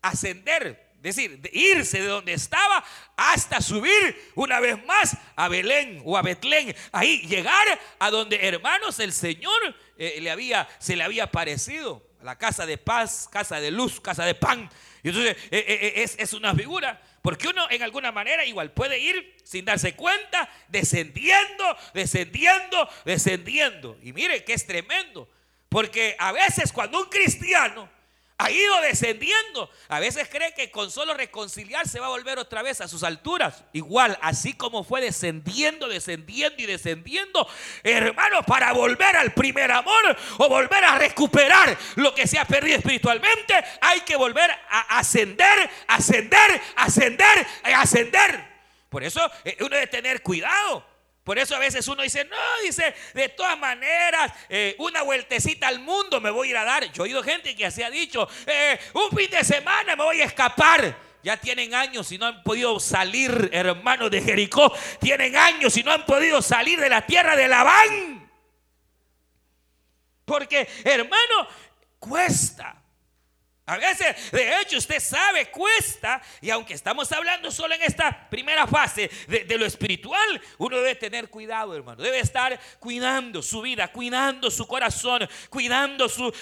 ascender 0.00 0.89
decir, 1.00 1.40
irse 1.52 2.00
de 2.00 2.06
donde 2.06 2.32
estaba 2.32 2.84
hasta 3.16 3.60
subir 3.60 4.32
una 4.34 4.60
vez 4.60 4.84
más 4.84 5.16
a 5.36 5.48
Belén 5.48 6.02
o 6.04 6.16
a 6.16 6.22
Betlén. 6.22 6.74
Ahí 6.92 7.22
llegar 7.26 7.80
a 7.98 8.10
donde, 8.10 8.46
hermanos, 8.46 8.98
el 9.00 9.12
Señor 9.12 9.74
eh, 9.96 10.18
le 10.20 10.30
había, 10.30 10.68
se 10.78 10.96
le 10.96 11.04
había 11.04 11.30
parecido. 11.30 12.08
La 12.22 12.36
casa 12.36 12.66
de 12.66 12.76
paz, 12.76 13.28
casa 13.32 13.60
de 13.60 13.70
luz, 13.70 13.98
casa 13.98 14.26
de 14.26 14.34
pan. 14.34 14.68
Y 15.02 15.08
entonces 15.08 15.36
eh, 15.50 15.64
eh, 15.66 15.92
es, 15.96 16.16
es 16.18 16.34
una 16.34 16.54
figura. 16.54 17.00
Porque 17.22 17.48
uno 17.48 17.66
en 17.70 17.82
alguna 17.82 18.12
manera 18.12 18.44
igual 18.44 18.72
puede 18.72 18.98
ir 18.98 19.36
sin 19.42 19.64
darse 19.64 19.94
cuenta, 19.94 20.50
descendiendo, 20.68 21.76
descendiendo, 21.94 22.88
descendiendo. 23.06 23.98
Y 24.02 24.12
mire 24.12 24.44
que 24.44 24.52
es 24.52 24.66
tremendo. 24.66 25.30
Porque 25.70 26.16
a 26.18 26.32
veces 26.32 26.72
cuando 26.72 26.98
un 26.98 27.08
cristiano 27.08 27.88
ha 28.40 28.50
ido 28.50 28.80
descendiendo. 28.80 29.70
A 29.88 30.00
veces 30.00 30.26
cree 30.30 30.54
que 30.54 30.70
con 30.70 30.90
solo 30.90 31.12
reconciliarse 31.12 32.00
va 32.00 32.06
a 32.06 32.10
volver 32.10 32.38
otra 32.38 32.62
vez 32.62 32.80
a 32.80 32.88
sus 32.88 33.02
alturas. 33.02 33.64
Igual, 33.74 34.18
así 34.22 34.54
como 34.54 34.82
fue 34.82 35.02
descendiendo, 35.02 35.88
descendiendo 35.88 36.62
y 36.62 36.66
descendiendo, 36.66 37.46
hermano, 37.82 38.42
para 38.44 38.72
volver 38.72 39.14
al 39.14 39.34
primer 39.34 39.70
amor 39.70 40.16
o 40.38 40.48
volver 40.48 40.82
a 40.82 40.96
recuperar 40.98 41.76
lo 41.96 42.14
que 42.14 42.26
se 42.26 42.38
ha 42.38 42.46
perdido 42.46 42.78
espiritualmente, 42.78 43.54
hay 43.82 44.00
que 44.00 44.16
volver 44.16 44.50
a 44.50 44.98
ascender, 44.98 45.70
ascender, 45.86 46.62
ascender, 46.76 47.46
ascender. 47.62 48.50
Por 48.88 49.04
eso 49.04 49.20
eh, 49.44 49.56
uno 49.60 49.68
debe 49.68 49.86
tener 49.86 50.22
cuidado. 50.22 50.89
Por 51.24 51.38
eso 51.38 51.54
a 51.54 51.58
veces 51.58 51.86
uno 51.86 52.02
dice, 52.02 52.24
no, 52.24 52.36
dice, 52.64 52.94
de 53.14 53.28
todas 53.28 53.58
maneras, 53.58 54.32
eh, 54.48 54.74
una 54.78 55.02
vueltecita 55.02 55.68
al 55.68 55.80
mundo 55.80 56.20
me 56.20 56.30
voy 56.30 56.48
a 56.48 56.50
ir 56.50 56.56
a 56.56 56.64
dar. 56.64 56.90
Yo 56.92 57.04
he 57.04 57.08
oído 57.08 57.22
gente 57.22 57.54
que 57.54 57.66
así 57.66 57.82
ha 57.82 57.90
dicho, 57.90 58.28
eh, 58.46 58.78
un 58.94 59.16
fin 59.16 59.30
de 59.30 59.44
semana 59.44 59.96
me 59.96 60.04
voy 60.04 60.20
a 60.20 60.24
escapar. 60.24 60.96
Ya 61.22 61.36
tienen 61.36 61.74
años 61.74 62.10
y 62.12 62.18
no 62.18 62.26
han 62.26 62.42
podido 62.42 62.80
salir, 62.80 63.50
hermanos 63.52 64.10
de 64.10 64.22
Jericó. 64.22 64.72
Tienen 64.98 65.36
años 65.36 65.76
y 65.76 65.82
no 65.82 65.92
han 65.92 66.06
podido 66.06 66.40
salir 66.40 66.80
de 66.80 66.88
la 66.88 67.04
tierra 67.04 67.36
de 67.36 67.46
Labán. 67.46 68.30
Porque, 70.24 70.66
hermano, 70.84 71.46
cuesta. 71.98 72.79
A 73.70 73.76
veces, 73.76 74.32
de 74.32 74.60
hecho, 74.60 74.78
usted 74.78 74.98
sabe, 74.98 75.48
cuesta, 75.48 76.20
y 76.40 76.50
aunque 76.50 76.74
estamos 76.74 77.12
hablando 77.12 77.52
solo 77.52 77.72
en 77.72 77.82
esta 77.82 78.28
primera 78.28 78.66
fase 78.66 79.08
de, 79.28 79.56
lo 79.56 79.64
espiritual, 79.64 80.42
uno 80.58 80.78
debe 80.78 80.96
tener 80.96 81.30
cuidado, 81.30 81.76
hermano. 81.76 82.02
Debe 82.02 82.18
estar 82.18 82.58
cuidando 82.80 83.40
su 83.42 83.62
vida, 83.62 83.86
cuidando 83.92 84.50
su 84.50 84.66
corazón, 84.66 85.28
cuidando 85.50 86.08
su, 86.08 86.32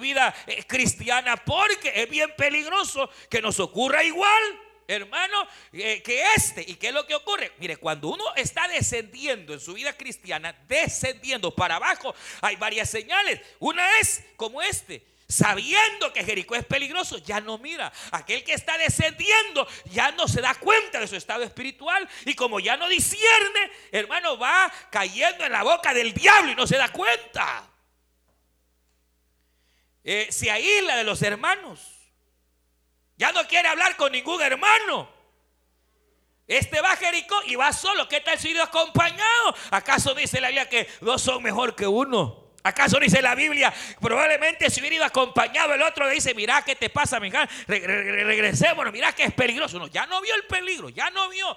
vida 0.00 0.34
eh, 0.44 0.64
cristiana, 0.66 1.36
porque 1.36 1.92
es 1.94 2.10
bien 2.10 2.34
peligroso 2.36 3.08
que 3.30 3.40
nos 3.40 3.60
ocurra 3.60 4.02
igual 4.02 4.42
hermano, 4.88 5.46
eh, 5.72 6.02
que 6.02 6.24
este. 6.34 6.64
¿Y 6.66 6.74
qué 6.74 6.88
es 6.88 6.92
lo 6.92 7.06
que 7.06 7.14
ocurre? 7.14 7.52
Mire, 7.58 7.76
cuando 7.76 8.08
uno 8.08 8.24
está 8.34 8.66
descendiendo 8.66 9.54
en 9.54 9.60
su 9.60 9.72
vida 9.72 9.92
cristiana, 9.96 10.52
descendiendo 10.66 11.54
para 11.54 11.76
abajo, 11.76 12.12
hay 12.40 12.56
varias 12.56 12.90
señales. 12.90 13.40
Una 13.60 14.00
es 14.00 14.24
como 14.36 14.60
este 14.60 15.11
sabiendo 15.32 16.12
que 16.12 16.24
Jericó 16.24 16.54
es 16.54 16.64
peligroso, 16.64 17.18
ya 17.18 17.40
no 17.40 17.58
mira. 17.58 17.90
Aquel 18.10 18.44
que 18.44 18.52
está 18.52 18.76
descendiendo 18.76 19.66
ya 19.86 20.12
no 20.12 20.28
se 20.28 20.40
da 20.40 20.54
cuenta 20.54 21.00
de 21.00 21.08
su 21.08 21.16
estado 21.16 21.42
espiritual 21.42 22.06
y 22.26 22.34
como 22.34 22.60
ya 22.60 22.76
no 22.76 22.86
discierne, 22.88 23.72
hermano, 23.90 24.38
va 24.38 24.70
cayendo 24.90 25.44
en 25.44 25.52
la 25.52 25.62
boca 25.62 25.94
del 25.94 26.12
diablo 26.12 26.52
y 26.52 26.54
no 26.54 26.66
se 26.66 26.76
da 26.76 26.92
cuenta. 26.92 27.66
Eh, 30.04 30.28
se 30.30 30.50
aísla 30.50 30.96
de 30.96 31.04
los 31.04 31.22
hermanos. 31.22 31.80
Ya 33.16 33.32
no 33.32 33.46
quiere 33.46 33.68
hablar 33.68 33.96
con 33.96 34.12
ningún 34.12 34.42
hermano. 34.42 35.08
Este 36.46 36.80
va 36.80 36.92
a 36.92 36.96
Jericó 36.96 37.40
y 37.46 37.54
va 37.54 37.72
solo. 37.72 38.08
¿Qué 38.08 38.20
tal 38.20 38.38
si 38.38 38.50
ido 38.50 38.62
acompañado? 38.62 39.54
¿Acaso 39.70 40.14
dice 40.14 40.40
la 40.40 40.48
Biblia 40.48 40.68
que 40.68 40.88
dos 41.00 41.22
son 41.22 41.42
mejor 41.42 41.74
que 41.74 41.86
uno? 41.86 42.41
¿Acaso 42.64 42.98
dice 43.00 43.20
la 43.20 43.34
Biblia? 43.34 43.72
Probablemente 44.00 44.70
si 44.70 44.80
hubiera 44.80 44.96
ido 44.96 45.04
acompañado 45.04 45.74
el 45.74 45.82
otro 45.82 46.06
le 46.06 46.14
dice, 46.14 46.34
mira 46.34 46.62
qué 46.62 46.76
te 46.76 46.90
pasa, 46.90 47.18
mi 47.18 47.28
hija, 47.28 47.48
regresémonos, 47.66 48.92
mira 48.92 49.12
que 49.12 49.24
es 49.24 49.32
peligroso. 49.32 49.78
No, 49.78 49.88
ya 49.88 50.06
no 50.06 50.20
vio 50.20 50.34
el 50.34 50.44
peligro, 50.44 50.88
ya 50.88 51.10
no 51.10 51.28
vio. 51.28 51.56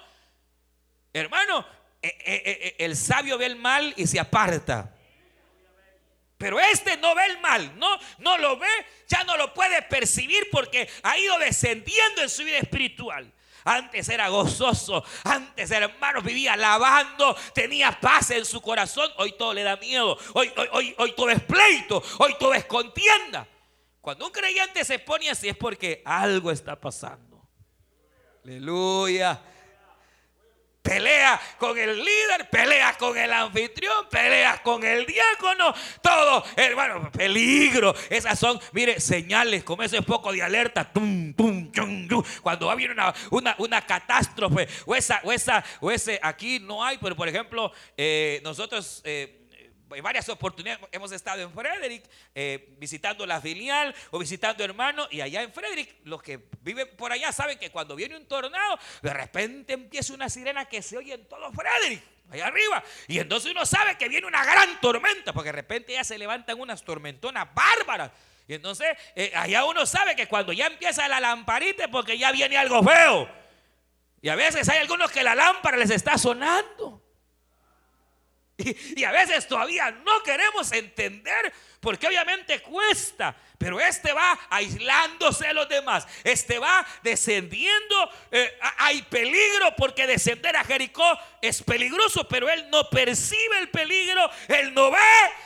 Hermano, 1.12 1.64
eh, 2.02 2.16
eh, 2.24 2.42
eh, 2.44 2.76
el 2.78 2.96
sabio 2.96 3.38
ve 3.38 3.46
el 3.46 3.56
mal 3.56 3.94
y 3.96 4.06
se 4.06 4.18
aparta. 4.18 4.92
Pero 6.38 6.60
este 6.60 6.96
no 6.98 7.14
ve 7.14 7.24
el 7.26 7.40
mal, 7.40 7.78
no, 7.78 7.98
no 8.18 8.36
lo 8.36 8.58
ve, 8.58 8.68
ya 9.08 9.24
no 9.24 9.36
lo 9.36 9.54
puede 9.54 9.80
percibir 9.82 10.48
porque 10.50 10.88
ha 11.02 11.16
ido 11.16 11.38
descendiendo 11.38 12.22
en 12.22 12.28
su 12.28 12.44
vida 12.44 12.58
espiritual. 12.58 13.32
Antes 13.66 14.08
era 14.08 14.28
gozoso. 14.28 15.04
Antes, 15.24 15.70
hermanos, 15.70 16.24
vivía 16.24 16.54
alabando. 16.54 17.36
Tenía 17.52 17.98
paz 18.00 18.30
en 18.30 18.44
su 18.44 18.62
corazón. 18.62 19.10
Hoy 19.18 19.32
todo 19.32 19.52
le 19.52 19.62
da 19.62 19.76
miedo. 19.76 20.16
Hoy, 20.34 20.50
hoy, 20.72 20.94
hoy, 20.96 21.12
todo 21.12 21.30
es 21.30 21.42
pleito. 21.42 22.02
Hoy 22.18 22.34
todo 22.38 22.54
es 22.54 22.64
contienda. 22.64 23.46
Cuando 24.00 24.26
un 24.26 24.32
creyente 24.32 24.84
se 24.84 25.00
pone 25.00 25.28
así 25.28 25.48
es 25.48 25.56
porque 25.56 26.00
algo 26.04 26.50
está 26.50 26.80
pasando. 26.80 27.46
Aleluya 28.44 29.42
pelea 30.86 31.40
con 31.58 31.76
el 31.76 31.98
líder, 31.98 32.48
pelea 32.50 32.96
con 32.96 33.16
el 33.18 33.32
anfitrión, 33.32 34.08
pelea 34.08 34.62
con 34.62 34.84
el 34.84 35.04
diácono, 35.04 35.74
todo, 36.00 36.44
hermano, 36.56 37.10
peligro. 37.10 37.94
Esas 38.08 38.38
son, 38.38 38.60
mire, 38.72 39.00
señales, 39.00 39.64
como 39.64 39.82
ese 39.82 40.02
poco 40.02 40.32
de 40.32 40.42
alerta, 40.42 40.90
cuando 42.42 42.66
va 42.66 42.72
a 42.72 42.76
venir 42.76 42.94
una, 43.30 43.56
una, 43.58 43.84
catástrofe, 43.84 44.68
o 44.86 44.94
esa, 44.94 45.20
o 45.24 45.32
esa, 45.32 45.64
o 45.80 45.90
ese, 45.90 46.20
aquí 46.22 46.60
no 46.60 46.84
hay, 46.84 46.98
pero 46.98 47.16
por 47.16 47.28
ejemplo, 47.28 47.72
eh, 47.96 48.40
nosotros... 48.44 49.02
Eh, 49.04 49.42
en 49.90 50.02
varias 50.02 50.28
oportunidades 50.28 50.86
hemos 50.92 51.12
estado 51.12 51.42
en 51.42 51.52
Frederick 51.52 52.04
eh, 52.34 52.74
visitando 52.78 53.24
la 53.26 53.40
filial 53.40 53.94
o 54.10 54.18
visitando 54.18 54.64
hermanos 54.64 55.08
y 55.10 55.20
allá 55.20 55.42
en 55.42 55.52
Frederick 55.52 55.96
los 56.04 56.22
que 56.22 56.48
viven 56.60 56.88
por 56.96 57.12
allá 57.12 57.32
saben 57.32 57.58
que 57.58 57.70
cuando 57.70 57.94
viene 57.94 58.16
un 58.16 58.26
tornado 58.26 58.78
de 59.02 59.12
repente 59.12 59.74
empieza 59.74 60.14
una 60.14 60.28
sirena 60.28 60.64
que 60.64 60.82
se 60.82 60.96
oye 60.96 61.14
en 61.14 61.26
todo 61.26 61.52
Frederick 61.52 62.02
allá 62.30 62.46
arriba. 62.46 62.82
Y 63.06 63.18
entonces 63.18 63.50
uno 63.50 63.64
sabe 63.64 63.96
que 63.96 64.08
viene 64.08 64.26
una 64.26 64.44
gran 64.44 64.80
tormenta 64.80 65.32
porque 65.32 65.48
de 65.48 65.52
repente 65.52 65.92
ya 65.92 66.04
se 66.04 66.18
levantan 66.18 66.60
unas 66.60 66.82
tormentonas 66.82 67.48
bárbaras. 67.54 68.10
Y 68.48 68.54
entonces 68.54 68.88
eh, 69.14 69.32
allá 69.34 69.64
uno 69.64 69.86
sabe 69.86 70.16
que 70.16 70.26
cuando 70.26 70.52
ya 70.52 70.66
empieza 70.66 71.06
la 71.08 71.20
lamparita 71.20 71.88
porque 71.88 72.18
ya 72.18 72.32
viene 72.32 72.56
algo 72.56 72.82
feo. 72.82 73.28
Y 74.20 74.28
a 74.28 74.34
veces 74.34 74.68
hay 74.68 74.78
algunos 74.78 75.10
que 75.10 75.22
la 75.22 75.34
lámpara 75.34 75.76
les 75.76 75.90
está 75.90 76.18
sonando 76.18 77.05
y, 78.96 79.04
a 79.04 79.12
veces 79.12 79.46
todavía 79.48 79.90
no 79.90 80.22
queremos 80.24 80.72
entender 80.72 81.52
porque 81.86 82.08
obviamente 82.08 82.60
cuesta, 82.62 83.32
pero 83.56 83.78
este 83.78 84.12
va 84.12 84.36
aislándose 84.50 85.46
de 85.46 85.54
los 85.54 85.68
demás, 85.68 86.04
este 86.24 86.58
va 86.58 86.84
descendiendo, 87.04 88.10
eh, 88.32 88.58
hay 88.78 89.02
peligro 89.02 89.72
porque 89.76 90.04
descender 90.04 90.56
a 90.56 90.64
Jericó 90.64 91.04
es 91.40 91.62
peligroso, 91.62 92.26
pero 92.26 92.50
él 92.50 92.68
no 92.70 92.90
percibe 92.90 93.60
el 93.60 93.68
peligro, 93.68 94.28
él 94.48 94.74
no 94.74 94.90
ve 94.90 94.98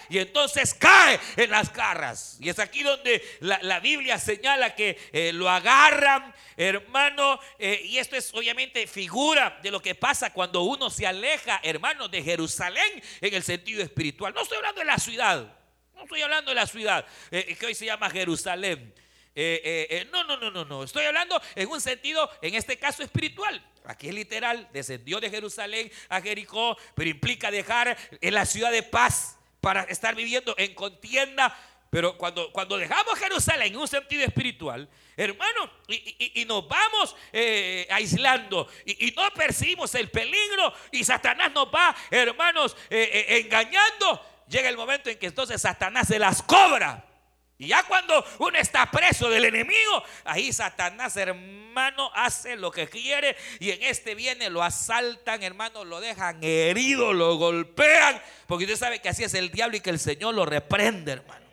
y 0.08 0.16
entonces 0.16 0.72
cae 0.72 1.20
en 1.36 1.50
las 1.50 1.70
garras. 1.74 2.38
Y 2.40 2.48
es 2.48 2.58
aquí 2.58 2.82
donde 2.82 3.22
la, 3.40 3.78
Biblia 3.80 4.18
señala 4.18 4.74
que 4.74 4.98
eh, 5.12 5.34
lo 5.34 5.46
agarran, 5.46 6.34
hermano, 6.56 7.38
eh, 7.58 7.82
y 7.84 7.98
esto 7.98 8.16
es 8.16 8.32
obviamente 8.32 8.86
figura 8.86 9.58
de 9.62 9.70
lo 9.70 9.82
que 9.82 9.94
pasa 9.94 10.32
cuando 10.32 10.62
uno 10.62 10.88
se 10.88 11.06
aleja, 11.06 11.60
hermano, 11.62 12.08
de 12.08 12.22
Jerusalén 12.22 13.02
en 13.20 13.34
el 13.34 13.42
sentido 13.42 13.82
espiritual. 13.82 14.32
No 14.32 14.40
estoy 14.40 14.56
hablando 14.56 14.78
de 14.78 14.86
la 14.86 14.96
ciudad. 14.96 15.59
No 16.00 16.04
estoy 16.04 16.22
hablando 16.22 16.50
de 16.50 16.54
la 16.54 16.66
ciudad 16.66 17.04
eh, 17.30 17.54
que 17.60 17.66
hoy 17.66 17.74
se 17.74 17.84
llama 17.84 18.08
Jerusalén. 18.08 18.94
Eh, 19.34 19.86
eh, 19.90 20.08
no, 20.10 20.24
no, 20.24 20.38
no, 20.38 20.50
no, 20.50 20.64
no. 20.64 20.82
Estoy 20.82 21.04
hablando 21.04 21.38
en 21.54 21.68
un 21.68 21.78
sentido, 21.78 22.30
en 22.40 22.54
este 22.54 22.78
caso 22.78 23.02
espiritual. 23.02 23.62
Aquí 23.84 24.08
es 24.08 24.14
literal, 24.14 24.66
descendió 24.72 25.20
de 25.20 25.28
Jerusalén 25.28 25.92
a 26.08 26.22
Jericó, 26.22 26.78
pero 26.94 27.10
implica 27.10 27.50
dejar 27.50 27.98
en 28.18 28.32
la 28.34 28.46
ciudad 28.46 28.72
de 28.72 28.82
paz 28.82 29.36
para 29.60 29.82
estar 29.82 30.14
viviendo 30.14 30.54
en 30.56 30.74
contienda. 30.74 31.54
Pero 31.90 32.16
cuando, 32.16 32.50
cuando 32.50 32.78
dejamos 32.78 33.18
Jerusalén 33.18 33.74
en 33.74 33.78
un 33.78 33.88
sentido 33.88 34.24
espiritual, 34.24 34.88
hermano, 35.18 35.70
y, 35.86 36.46
nos 36.46 36.66
vamos 36.66 37.14
aislando 37.90 38.70
y, 38.86 39.08
y, 39.08 39.10
no 39.10 39.28
percibimos 39.34 39.94
el 39.96 40.08
peligro 40.10 40.72
y 40.92 41.04
Satanás 41.04 41.52
nos 41.52 41.66
va, 41.66 41.94
hermanos, 42.10 42.74
engañando, 42.88 44.29
llega 44.50 44.68
el 44.68 44.76
momento 44.76 45.08
en 45.08 45.18
que 45.18 45.26
entonces 45.26 45.62
Satanás 45.62 46.08
se 46.08 46.18
las 46.18 46.42
cobra. 46.42 47.06
Y 47.56 47.68
ya 47.68 47.82
cuando 47.82 48.24
uno 48.38 48.58
está 48.58 48.90
preso 48.90 49.28
del 49.28 49.44
enemigo, 49.44 50.02
ahí 50.24 50.50
Satanás, 50.50 51.14
hermano, 51.18 52.10
hace 52.14 52.56
lo 52.56 52.70
que 52.70 52.88
quiere. 52.88 53.36
Y 53.58 53.70
en 53.70 53.82
este 53.82 54.14
viene, 54.14 54.48
lo 54.48 54.62
asaltan, 54.62 55.42
hermano, 55.42 55.84
lo 55.84 56.00
dejan 56.00 56.42
herido, 56.42 57.12
lo 57.12 57.36
golpean. 57.36 58.20
Porque 58.46 58.64
usted 58.64 58.78
sabe 58.78 59.00
que 59.00 59.10
así 59.10 59.24
es 59.24 59.34
el 59.34 59.50
diablo 59.50 59.76
y 59.76 59.80
que 59.80 59.90
el 59.90 59.98
Señor 59.98 60.34
lo 60.34 60.46
reprende, 60.46 61.12
hermano. 61.12 61.46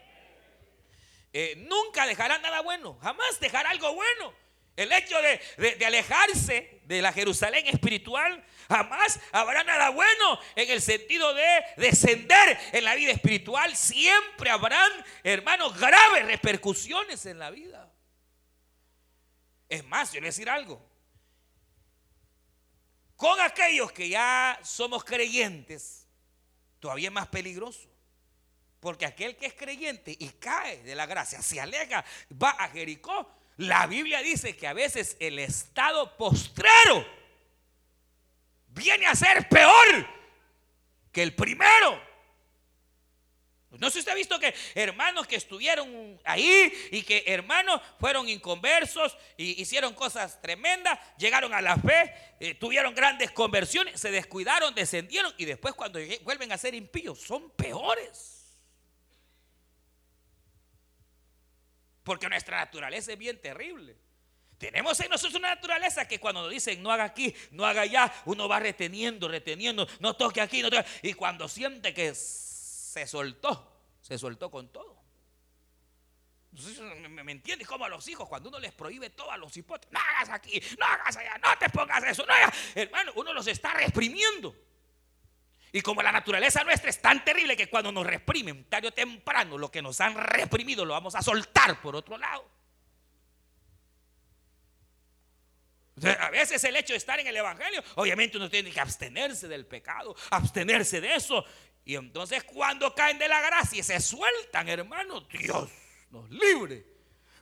Eh, 1.33 1.55
nunca 1.67 2.07
dejará 2.07 2.37
nada 2.39 2.61
bueno, 2.61 2.97
jamás 3.01 3.39
dejará 3.41 3.71
algo 3.71 3.93
bueno. 3.93 4.33
El 4.77 4.91
hecho 4.91 5.15
de, 5.19 5.85
alejarse 5.85 6.81
de 6.83 7.01
la 7.01 7.11
Jerusalén 7.11 7.65
espiritual, 7.65 8.45
jamás 8.67 9.19
habrá 9.31 9.63
nada 9.63 9.89
bueno 9.89 10.39
en 10.55 10.69
el 10.69 10.83
sentido 10.83 11.33
de 11.33 11.63
descender 11.77 12.59
en 12.71 12.83
la 12.83 12.93
vida 12.93 13.11
espiritual. 13.11 13.75
Siempre 13.75 14.51
habrán, 14.51 14.91
hermanos, 15.23 15.77
graves 15.79 16.27
repercusiones 16.27 17.25
en 17.25 17.39
la 17.39 17.49
vida. 17.49 17.91
Es 19.67 19.83
más, 19.83 20.13
yo 20.13 20.19
voy 20.19 20.27
a 20.27 20.29
decir 20.29 20.47
algo. 20.47 20.79
Con 23.15 23.41
aquellos 23.41 23.91
que 23.91 24.09
ya 24.09 24.59
somos 24.63 25.03
creyentes, 25.03 26.07
todavía 26.79 27.07
es 27.07 27.13
más 27.13 27.27
peligroso. 27.29 27.89
Porque 28.79 29.07
aquel 29.07 29.35
que 29.35 29.47
es 29.47 29.55
creyente 29.55 30.15
y 30.17 30.29
cae 30.29 30.83
de 30.83 30.93
la 30.93 31.07
gracia, 31.07 31.41
se 31.41 31.59
aleja, 31.59 32.05
va 32.31 32.51
a 32.51 32.69
Jericó, 32.69 33.36
la 33.57 33.87
Biblia 33.87 34.21
dice 34.21 34.55
que 34.55 34.67
a 34.67 34.73
veces 34.73 35.17
el 35.19 35.39
estado 35.39 36.15
postrero 36.15 37.05
viene 38.67 39.07
a 39.07 39.15
ser 39.15 39.49
peor 39.49 40.07
que 41.11 41.23
el 41.23 41.33
primero. 41.33 42.07
No 43.71 43.89
sé 43.89 43.93
si 43.93 43.99
usted 43.99 44.11
ha 44.11 44.15
visto 44.15 44.39
que 44.39 44.53
hermanos 44.75 45.27
que 45.27 45.35
estuvieron 45.35 46.19
ahí 46.23 46.71
y 46.91 47.01
que 47.01 47.23
hermanos 47.27 47.81
fueron 47.99 48.29
inconversos 48.29 49.17
y 49.35 49.61
hicieron 49.61 49.93
cosas 49.93 50.41
tremendas, 50.41 50.97
llegaron 51.17 51.53
a 51.53 51.61
la 51.61 51.75
fe, 51.77 52.13
eh, 52.39 52.55
tuvieron 52.55 52.95
grandes 52.95 53.31
conversiones, 53.31 53.99
se 53.99 54.09
descuidaron, 54.09 54.73
descendieron 54.73 55.33
y 55.37 55.45
después 55.45 55.73
cuando 55.73 55.99
vuelven 56.23 56.51
a 56.51 56.57
ser 56.57 56.75
impíos 56.75 57.19
son 57.19 57.49
peores. 57.51 58.36
Porque 62.07 62.29
nuestra 62.29 62.55
naturaleza 62.55 63.11
es 63.11 63.17
bien 63.17 63.37
terrible. 63.41 63.97
Tenemos 64.57 64.97
en 65.01 65.09
nosotros 65.09 65.37
una 65.37 65.53
naturaleza 65.53 66.07
que 66.07 66.21
cuando 66.21 66.41
nos 66.41 66.51
dicen 66.51 66.81
no 66.81 66.89
haga 66.89 67.03
aquí, 67.03 67.35
no 67.51 67.65
haga 67.65 67.81
allá, 67.81 68.13
uno 68.23 68.47
va 68.47 68.61
reteniendo, 68.61 69.27
reteniendo, 69.27 69.85
no 69.99 70.15
toque 70.15 70.39
aquí, 70.39 70.61
no 70.61 70.69
toque. 70.69 70.87
Y 71.01 71.11
cuando 71.15 71.49
siente 71.49 71.93
que 71.93 72.15
se 72.15 73.05
soltó, 73.07 73.81
se 73.99 74.17
soltó 74.17 74.49
con 74.49 74.71
todo. 74.71 74.95
¿Me, 77.09 77.29
entiendes? 77.29 77.67
Como 77.67 77.83
a 77.83 77.89
los 77.89 78.07
hijos, 78.07 78.25
cuando 78.29 78.47
uno 78.47 78.59
les 78.59 78.71
prohíbe 78.71 79.09
todo 79.09 79.29
a 79.29 79.35
los 79.35 79.57
hipotes, 79.57 79.91
no 79.91 79.99
hagas 79.99 80.29
aquí, 80.29 80.61
no 80.79 80.85
hagas 80.85 81.17
allá, 81.17 81.37
no 81.39 81.57
te 81.59 81.69
pongas 81.69 82.05
eso, 82.05 82.25
no 82.25 82.31
hagas. 82.31 82.55
Hermano, 82.73 83.11
uno 83.17 83.33
los 83.33 83.47
está 83.47 83.73
reprimiendo. 83.73 84.55
Y 85.71 85.81
como 85.81 86.01
la 86.01 86.11
naturaleza 86.11 86.63
nuestra 86.63 86.89
es 86.89 87.01
tan 87.01 87.23
terrible 87.23 87.57
que 87.57 87.69
cuando 87.69 87.91
nos 87.91 88.05
reprimen, 88.05 88.65
tarde 88.65 88.87
o 88.87 88.93
temprano, 88.93 89.57
lo 89.57 89.69
que 89.69 89.81
nos 89.81 89.99
han 90.01 90.15
reprimido 90.15 90.85
lo 90.85 90.93
vamos 90.93 91.15
a 91.15 91.21
soltar 91.21 91.81
por 91.81 91.95
otro 91.95 92.17
lado. 92.17 92.49
A 96.19 96.29
veces 96.29 96.63
el 96.63 96.75
hecho 96.75 96.93
de 96.93 96.97
estar 96.97 97.19
en 97.19 97.27
el 97.27 97.35
Evangelio, 97.35 97.83
obviamente 97.95 98.37
uno 98.37 98.49
tiene 98.49 98.71
que 98.71 98.79
abstenerse 98.79 99.47
del 99.47 99.65
pecado, 99.65 100.15
abstenerse 100.29 101.01
de 101.01 101.15
eso. 101.15 101.43
Y 101.83 101.95
entonces 101.95 102.43
cuando 102.43 102.93
caen 102.93 103.17
de 103.17 103.27
la 103.27 103.41
gracia 103.41 103.79
y 103.79 103.83
se 103.83 103.99
sueltan, 103.99 104.69
hermano, 104.69 105.21
Dios 105.21 105.69
nos 106.11 106.29
libre 106.29 106.96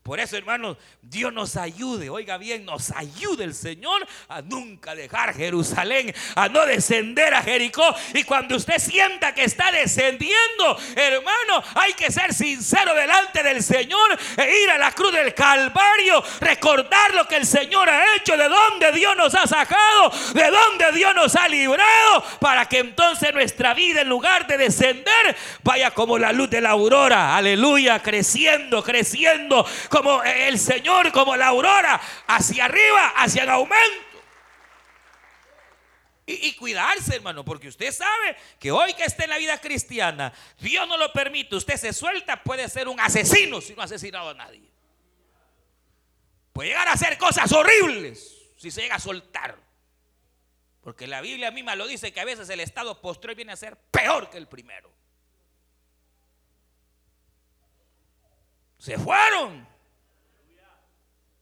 por 0.06 0.20
eso, 0.20 0.38
hermanos, 0.38 0.78
Dios 1.02 1.34
nos 1.34 1.58
ayude, 1.58 2.12
oiga 2.12 2.38
bien, 2.38 2.64
nos 2.64 2.92
ayude 2.92 3.44
el 3.44 3.56
Señor 3.56 4.08
a 4.28 4.44
nunca 4.44 4.94
dejar 4.94 5.34
Jerusalén, 5.34 6.14
a 6.36 6.48
no 6.48 6.64
descender 6.64 7.34
a 7.34 7.42
Jericó. 7.42 7.84
Y 8.14 8.24
cuando 8.24 8.56
usted 8.56 8.78
sienta 8.78 9.34
que 9.34 9.46
está 9.46 9.72
descendiendo, 9.72 10.78
hermano, 10.96 11.64
hay 11.74 11.94
que 11.94 12.12
ser 12.12 12.36
sincero 12.36 12.94
delante 12.94 13.42
del 13.42 13.64
Señor 13.64 14.16
e 14.38 14.64
ir 14.64 14.70
a 14.70 14.78
la 14.78 14.92
cruz 14.92 15.12
del 15.12 15.34
Calvario, 15.34 16.24
recordar 16.40 17.16
lo 17.16 17.28
que 17.28 17.38
el 17.38 17.48
Señor 17.48 17.90
ha 17.90 18.16
hecho, 18.16 18.38
de 18.38 18.48
dónde 18.48 18.92
Dios 18.92 19.18
nos 19.18 19.34
ha 19.34 19.48
sacado, 19.48 20.12
de 20.36 20.52
dónde 20.52 20.92
Dios 20.92 21.16
nos 21.16 21.36
ha 21.36 21.48
librado, 21.48 22.24
para 22.40 22.68
que 22.68 22.78
entonces 22.78 23.34
nuestra 23.34 23.74
vida, 23.74 24.02
en 24.02 24.10
lugar 24.10 24.46
de 24.46 24.60
descender, 24.60 25.36
vaya 25.64 25.90
como 25.90 26.20
la 26.20 26.32
luz 26.32 26.52
de 26.52 26.62
la 26.62 26.70
aurora, 26.70 27.36
aleluya, 27.36 28.04
creciendo, 28.04 28.84
creciendo 28.84 29.66
como 29.96 30.22
el 30.24 30.60
Señor, 30.60 31.10
como 31.14 31.38
la 31.38 31.48
aurora, 31.48 32.02
hacia 32.28 32.66
arriba, 32.66 33.14
hacia 33.16 33.44
el 33.44 33.50
aumento. 33.50 34.06
Y, 36.26 36.54
cuidarse, 36.56 37.16
hermano, 37.16 37.46
porque 37.46 37.70
usted 37.70 37.94
sabe 37.94 38.36
que 38.60 38.72
hoy 38.72 38.94
que 38.96 39.06
esté 39.06 39.24
en 39.24 39.30
la 39.30 39.38
vida 39.38 39.62
cristiana, 39.62 40.34
Dios 40.60 40.86
no 40.88 40.98
lo 40.98 41.14
permite, 41.14 41.56
usted 41.56 41.78
se 41.78 41.94
suelta, 41.94 42.44
puede 42.44 42.68
ser 42.68 42.90
un 42.90 43.00
asesino 43.00 43.62
si 43.62 43.74
no 43.74 43.84
ha 43.84 43.86
asesinado 43.86 44.30
a 44.30 44.34
nadie. 44.34 44.70
Puede 46.52 46.70
llegar 46.70 46.88
a 46.90 46.94
hacer 46.94 47.18
cosas 47.18 47.50
horribles 47.54 48.36
si 48.58 48.72
se 48.72 48.82
llega 48.82 48.96
a 48.96 49.00
soltar. 49.00 49.56
Porque 50.82 51.08
la 51.08 51.22
Biblia 51.22 51.52
misma 51.52 51.76
lo 51.76 51.88
dice 51.88 52.12
que 52.12 52.20
a 52.20 52.26
veces 52.26 52.50
el 52.50 52.60
estado 52.60 53.00
posterior 53.00 53.36
viene 53.36 53.54
a 53.54 53.56
ser 53.56 53.78
peor 53.78 54.30
que 54.30 54.38
el 54.38 54.48
primero. 54.48 54.92
Se 58.80 58.98
fueron. 58.98 59.75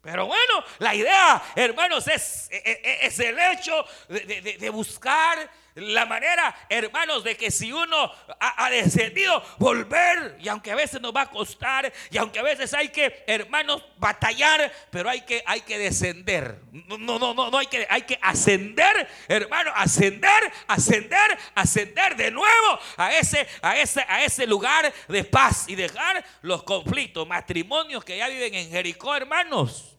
Pero 0.04 0.26
bueno, 0.26 0.66
la 0.80 0.94
idea, 0.94 1.42
hermanos, 1.56 2.06
es, 2.10 2.50
e, 2.52 2.58
e, 2.58 2.72
e, 2.84 3.08
es, 3.08 3.20
el 3.20 3.40
hecho 3.40 3.86
de, 4.10 4.70
buscar 4.70 5.50
la 5.76 6.06
manera, 6.06 6.54
hermanos, 6.68 7.24
de 7.24 7.38
que 7.38 7.50
si 7.50 7.72
uno 7.72 8.12
ha, 8.38 8.70
descendido, 8.70 9.42
volver, 9.60 10.36
y 10.42 10.50
aunque 10.50 10.74
a 10.74 10.76
veces 10.76 11.00
nos 11.00 11.16
va 11.16 11.22
a 11.22 11.30
costar, 11.30 11.92
y 12.12 12.18
aunque 12.18 12.40
a 12.40 12.44
veces 12.44 12.74
hay 12.74 12.90
que, 12.90 13.24
hermanos, 13.28 13.82
batallar, 13.96 14.74
pero 14.92 15.10
hay 15.10 15.22
que, 15.22 15.42
hay 15.46 15.62
que 15.62 15.78
descender. 15.78 16.60
No, 16.74 16.98
no, 16.98 17.34
no, 17.34 17.50
no, 17.50 17.58
hay 17.58 17.68
que, 17.68 17.88
hay 17.90 18.02
que 18.02 18.20
ascender, 18.22 19.08
hermano, 19.30 19.72
ascender, 19.74 20.52
ascender, 20.68 21.38
ascender 21.56 22.18
de 22.18 22.30
nuevo 22.30 22.80
a 22.98 23.14
ese, 23.16 23.48
a 23.62 23.78
ese, 23.78 24.06
a 24.06 24.22
ese 24.26 24.46
lugar 24.46 24.94
de 25.08 25.24
paz 25.24 25.64
y 25.70 25.76
dejar 25.76 26.26
los 26.42 26.64
conflictos, 26.64 27.26
matrimonios 27.26 28.04
que 28.04 28.18
ya 28.18 28.28
viven 28.28 28.54
en 28.54 28.70
Jericó, 28.70 29.16
hermanos. 29.16 29.92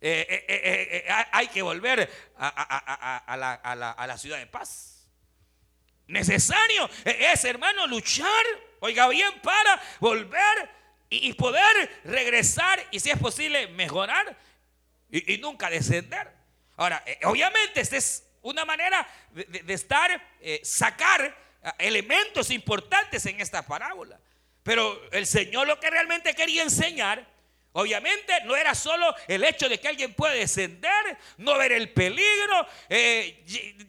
Eh, 0.00 0.26
eh, 0.28 1.04
eh, 1.06 1.26
hay 1.32 1.48
que 1.48 1.62
volver 1.62 2.10
a, 2.36 3.36
la, 4.06 4.18
ciudad 4.18 4.38
de 4.38 4.46
paz. 4.46 5.08
Necesario 6.06 6.90
es, 7.04 7.44
hermano, 7.44 7.86
luchar, 7.86 8.44
oiga 8.80 9.08
bien, 9.08 9.40
para 9.40 9.82
volver 10.00 10.70
y, 11.08 11.32
poder 11.32 12.02
regresar 12.04 12.86
y 12.90 13.00
si 13.00 13.10
es 13.10 13.18
posible 13.18 13.68
mejorar 13.68 14.36
y, 15.10 15.38
nunca 15.38 15.70
descender. 15.70 16.30
Ahora, 16.76 17.02
obviamente 17.24 17.80
esta 17.80 17.96
es 17.96 18.24
una 18.42 18.66
manera 18.66 19.08
de, 19.30 19.72
estar, 19.72 20.20
sacar 20.62 21.34
elementos 21.78 22.50
importantes 22.50 23.24
en 23.24 23.40
esta 23.40 23.66
parábola. 23.66 24.20
Pero 24.62 25.00
el 25.12 25.26
Señor 25.26 25.66
lo 25.66 25.80
que 25.80 25.88
realmente 25.88 26.34
quería 26.34 26.62
enseñar 26.62 27.33
Obviamente 27.76 28.32
no 28.44 28.54
era 28.54 28.72
solo 28.72 29.12
el 29.26 29.42
hecho 29.42 29.68
de 29.68 29.80
que 29.80 29.88
alguien 29.88 30.14
puede 30.14 30.38
descender, 30.38 31.18
no 31.38 31.58
ver 31.58 31.72
el 31.72 31.92
peligro, 31.92 32.66
eh, 32.88 33.44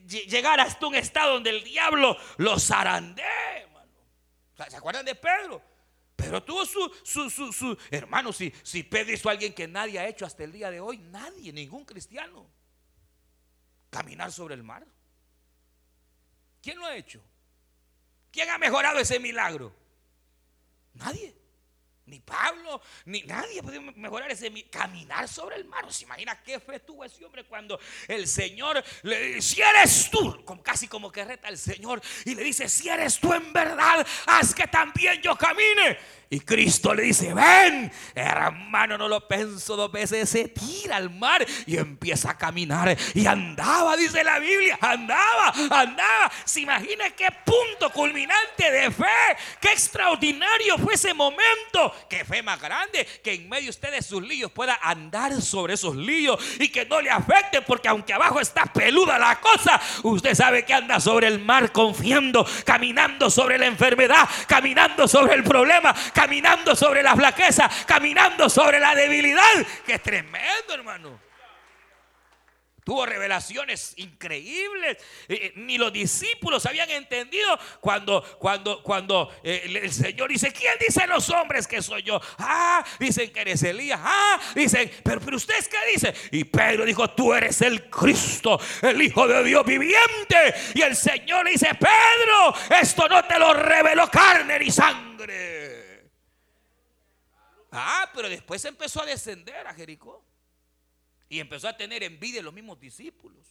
llegar 0.08 0.58
hasta 0.58 0.86
un 0.88 0.96
estado 0.96 1.34
donde 1.34 1.50
el 1.50 1.62
diablo 1.62 2.16
lo 2.38 2.58
zarandee. 2.58 3.66
¿Se 4.68 4.76
acuerdan 4.76 5.04
de 5.04 5.14
Pedro? 5.14 5.62
Pero 6.16 6.42
tuvo 6.42 6.66
su, 6.66 6.92
su, 7.04 7.30
su, 7.30 7.52
su, 7.52 7.78
hermano, 7.88 8.32
si, 8.32 8.52
si 8.64 8.82
Pedro 8.82 9.12
hizo 9.12 9.28
a 9.28 9.32
alguien 9.32 9.54
que 9.54 9.68
nadie 9.68 10.00
ha 10.00 10.08
hecho 10.08 10.26
hasta 10.26 10.42
el 10.42 10.50
día 10.50 10.70
de 10.72 10.80
hoy, 10.80 10.98
nadie, 10.98 11.52
ningún 11.52 11.84
cristiano, 11.84 12.50
caminar 13.90 14.32
sobre 14.32 14.56
el 14.56 14.64
mar. 14.64 14.84
¿Quién 16.60 16.78
lo 16.78 16.86
ha 16.86 16.96
hecho? 16.96 17.22
¿Quién 18.32 18.50
ha 18.50 18.58
mejorado 18.58 18.98
ese 18.98 19.20
milagro? 19.20 19.72
Nadie. 20.94 21.25
Ni 22.06 22.20
Pablo, 22.20 22.80
ni 23.06 23.22
nadie 23.22 23.60
puede 23.62 23.80
mejorar 23.80 24.30
ese 24.30 24.52
caminar 24.70 25.26
sobre 25.26 25.56
el 25.56 25.64
mar. 25.64 25.92
¿Se 25.92 26.04
imagina 26.04 26.40
qué 26.40 26.60
fe 26.60 26.78
tuvo 26.78 27.04
ese 27.04 27.24
hombre 27.24 27.44
cuando 27.44 27.80
el 28.06 28.28
Señor 28.28 28.82
le 29.02 29.20
dice, 29.20 29.42
si 29.42 29.60
eres 29.60 30.08
tú, 30.08 30.44
casi 30.62 30.86
como 30.86 31.10
que 31.10 31.24
reta 31.24 31.48
al 31.48 31.58
Señor 31.58 32.00
y 32.24 32.36
le 32.36 32.44
dice, 32.44 32.68
si 32.68 32.88
eres 32.88 33.18
tú 33.18 33.32
en 33.34 33.52
verdad, 33.52 34.06
haz 34.26 34.54
que 34.54 34.68
también 34.68 35.20
yo 35.20 35.36
camine. 35.36 35.98
Y 36.28 36.40
Cristo 36.40 36.92
le 36.92 37.04
dice, 37.04 37.32
ven, 37.32 37.92
hermano, 38.14 38.98
no 38.98 39.06
lo 39.06 39.28
pienso 39.28 39.76
dos 39.76 39.92
veces, 39.92 40.28
se 40.28 40.48
tira 40.48 40.96
al 40.96 41.10
mar 41.10 41.46
y 41.66 41.76
empieza 41.76 42.30
a 42.30 42.38
caminar. 42.38 42.96
Y 43.14 43.26
andaba, 43.26 43.96
dice 43.96 44.24
la 44.24 44.40
Biblia, 44.40 44.76
andaba, 44.80 45.50
andaba. 45.70 46.32
Se 46.44 46.60
imagina 46.60 47.10
qué 47.10 47.28
punto 47.44 47.90
culminante 47.92 48.70
de 48.70 48.90
fe, 48.90 49.04
qué 49.60 49.68
extraordinario 49.68 50.78
fue 50.78 50.94
ese 50.94 51.14
momento. 51.14 51.94
Qué 52.08 52.24
fe 52.24 52.42
más 52.42 52.60
grande 52.60 53.06
que 53.22 53.34
en 53.34 53.48
medio 53.48 53.70
usted 53.70 54.00
sus 54.02 54.22
líos 54.22 54.50
pueda 54.52 54.78
andar 54.82 55.40
sobre 55.40 55.74
esos 55.74 55.96
líos 55.96 56.42
y 56.58 56.68
que 56.68 56.84
no 56.86 57.00
le 57.00 57.10
afecte, 57.10 57.62
porque 57.62 57.88
aunque 57.88 58.12
abajo 58.12 58.40
está 58.40 58.64
peluda 58.66 59.18
la 59.18 59.40
cosa, 59.40 59.80
usted 60.02 60.34
sabe 60.34 60.64
que 60.64 60.74
anda 60.74 61.00
sobre 61.00 61.26
el 61.26 61.38
mar 61.38 61.72
confiando, 61.72 62.46
caminando 62.64 63.30
sobre 63.30 63.58
la 63.58 63.66
enfermedad, 63.66 64.28
caminando 64.46 65.08
sobre 65.08 65.34
el 65.34 65.44
problema 65.44 65.94
caminando 66.12 66.74
sobre 66.74 67.02
la 67.02 67.14
flaqueza, 67.14 67.70
caminando 67.86 68.48
sobre 68.48 68.80
la 68.80 68.94
debilidad. 68.94 69.66
Que 69.84 69.98
tremendo, 69.98 70.74
hermano. 70.74 71.25
Tuvo 72.86 73.04
revelaciones 73.04 73.94
increíbles. 73.96 74.96
Eh, 75.26 75.46
eh, 75.46 75.52
ni 75.56 75.76
los 75.76 75.92
discípulos 75.92 76.64
habían 76.66 76.88
entendido 76.88 77.58
cuando, 77.80 78.22
cuando, 78.38 78.80
cuando 78.80 79.28
eh, 79.42 79.80
el 79.82 79.92
Señor 79.92 80.30
dice, 80.30 80.52
¿quién 80.52 80.74
dicen 80.78 81.10
los 81.10 81.28
hombres 81.30 81.66
que 81.66 81.82
soy 81.82 82.04
yo? 82.04 82.20
Ah, 82.38 82.84
dicen 83.00 83.32
que 83.32 83.40
eres 83.40 83.60
Elías. 83.64 83.98
Ah, 84.00 84.40
dicen, 84.54 84.88
pero, 85.02 85.20
pero 85.20 85.36
ustedes 85.36 85.66
qué 85.66 85.78
dicen? 85.92 86.14
Y 86.30 86.44
Pedro 86.44 86.84
dijo, 86.84 87.10
tú 87.10 87.34
eres 87.34 87.60
el 87.62 87.90
Cristo, 87.90 88.60
el 88.80 89.02
Hijo 89.02 89.26
de 89.26 89.42
Dios 89.42 89.66
viviente. 89.66 90.54
Y 90.74 90.82
el 90.82 90.94
Señor 90.94 91.44
le 91.44 91.50
dice, 91.50 91.74
Pedro, 91.74 92.54
esto 92.80 93.08
no 93.08 93.24
te 93.24 93.36
lo 93.36 93.52
reveló 93.52 94.08
carne 94.08 94.60
ni 94.60 94.70
sangre 94.70 96.06
Ah, 97.72 98.08
pero 98.14 98.28
después 98.28 98.64
empezó 98.64 99.02
a 99.02 99.06
descender 99.06 99.66
a 99.66 99.74
Jericó. 99.74 100.35
Y 101.28 101.40
empezó 101.40 101.68
a 101.68 101.76
tener 101.76 102.02
envidia 102.02 102.40
de 102.40 102.44
los 102.44 102.54
mismos 102.54 102.78
discípulos. 102.78 103.46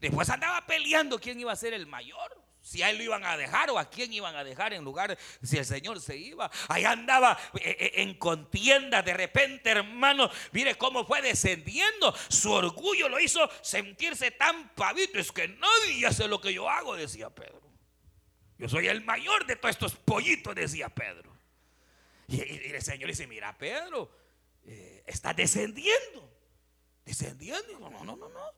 Después 0.00 0.28
andaba 0.30 0.66
peleando 0.66 1.18
quién 1.18 1.38
iba 1.40 1.52
a 1.52 1.56
ser 1.56 1.74
el 1.74 1.86
mayor. 1.86 2.40
Si 2.62 2.82
a 2.82 2.90
él 2.90 2.98
lo 2.98 3.04
iban 3.04 3.24
a 3.24 3.38
dejar 3.38 3.70
o 3.70 3.78
a 3.78 3.88
quién 3.88 4.12
iban 4.12 4.36
a 4.36 4.44
dejar 4.44 4.74
en 4.74 4.84
lugar 4.84 5.16
si 5.42 5.56
el 5.56 5.64
Señor 5.64 6.00
se 6.00 6.16
iba. 6.16 6.50
Ahí 6.68 6.84
andaba 6.84 7.38
eh, 7.54 7.76
eh, 7.78 7.92
en 7.96 8.14
contienda. 8.14 9.02
De 9.02 9.14
repente, 9.14 9.70
hermano, 9.70 10.30
mire 10.52 10.76
cómo 10.76 11.06
fue 11.06 11.22
descendiendo. 11.22 12.14
Su 12.28 12.52
orgullo 12.52 13.08
lo 13.08 13.18
hizo 13.18 13.48
sentirse 13.62 14.30
tan 14.32 14.68
pavito. 14.74 15.18
Es 15.18 15.32
que 15.32 15.48
nadie 15.48 16.06
hace 16.06 16.28
lo 16.28 16.40
que 16.40 16.52
yo 16.52 16.68
hago, 16.68 16.96
decía 16.96 17.30
Pedro. 17.30 17.62
Yo 18.58 18.68
soy 18.68 18.88
el 18.88 19.02
mayor 19.02 19.46
de 19.46 19.56
todos 19.56 19.70
estos 19.74 19.96
pollitos, 19.96 20.54
decía 20.54 20.90
Pedro. 20.90 21.34
Y, 22.28 22.40
el 22.42 22.82
Señor 22.82 23.08
dice, 23.08 23.26
mira, 23.26 23.56
Pedro, 23.56 24.10
eh, 24.66 25.02
está 25.06 25.32
descendiendo. 25.32 26.29
Descendiendo. 27.10 27.80
No, 27.80 27.90
no, 27.90 28.04
no, 28.04 28.28
no. 28.28 28.52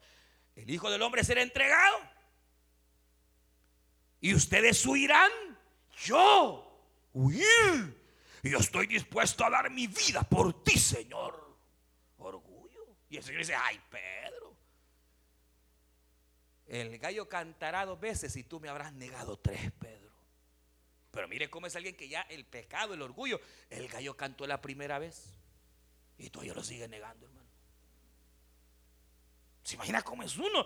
El 0.54 0.68
Hijo 0.68 0.90
del 0.90 1.00
Hombre 1.00 1.24
será 1.24 1.40
entregado 1.40 1.96
y 4.20 4.34
ustedes 4.34 4.84
huirán, 4.86 5.32
yo 6.04 6.86
huir. 7.12 8.02
Yo 8.42 8.58
estoy 8.58 8.86
dispuesto 8.86 9.44
a 9.44 9.50
dar 9.50 9.70
mi 9.70 9.86
vida 9.86 10.22
por 10.22 10.62
ti, 10.62 10.78
Señor. 10.78 11.56
Orgullo. 12.18 12.98
Y 13.08 13.16
el 13.16 13.24
Señor 13.24 13.40
dice, 13.40 13.54
ay, 13.54 13.80
Pedro. 13.90 14.56
El 16.66 16.98
gallo 16.98 17.28
cantará 17.28 17.86
dos 17.86 17.98
veces 17.98 18.36
y 18.36 18.44
tú 18.44 18.60
me 18.60 18.68
habrás 18.68 18.92
negado 18.92 19.38
tres, 19.38 19.72
Pedro. 19.72 20.12
Pero 21.10 21.26
mire 21.26 21.50
cómo 21.50 21.66
es 21.66 21.74
alguien 21.74 21.96
que 21.96 22.08
ya 22.08 22.20
el 22.22 22.44
pecado, 22.44 22.94
el 22.94 23.02
orgullo, 23.02 23.40
el 23.70 23.88
gallo 23.88 24.16
cantó 24.16 24.46
la 24.46 24.60
primera 24.60 24.98
vez. 24.98 25.34
Y 26.16 26.30
todavía 26.30 26.54
lo 26.54 26.62
sigue 26.62 26.86
negando, 26.86 27.26
hermano. 27.26 27.41
¿Se 29.62 29.74
imagina 29.74 30.02
cómo 30.02 30.22
es 30.22 30.36
uno? 30.36 30.64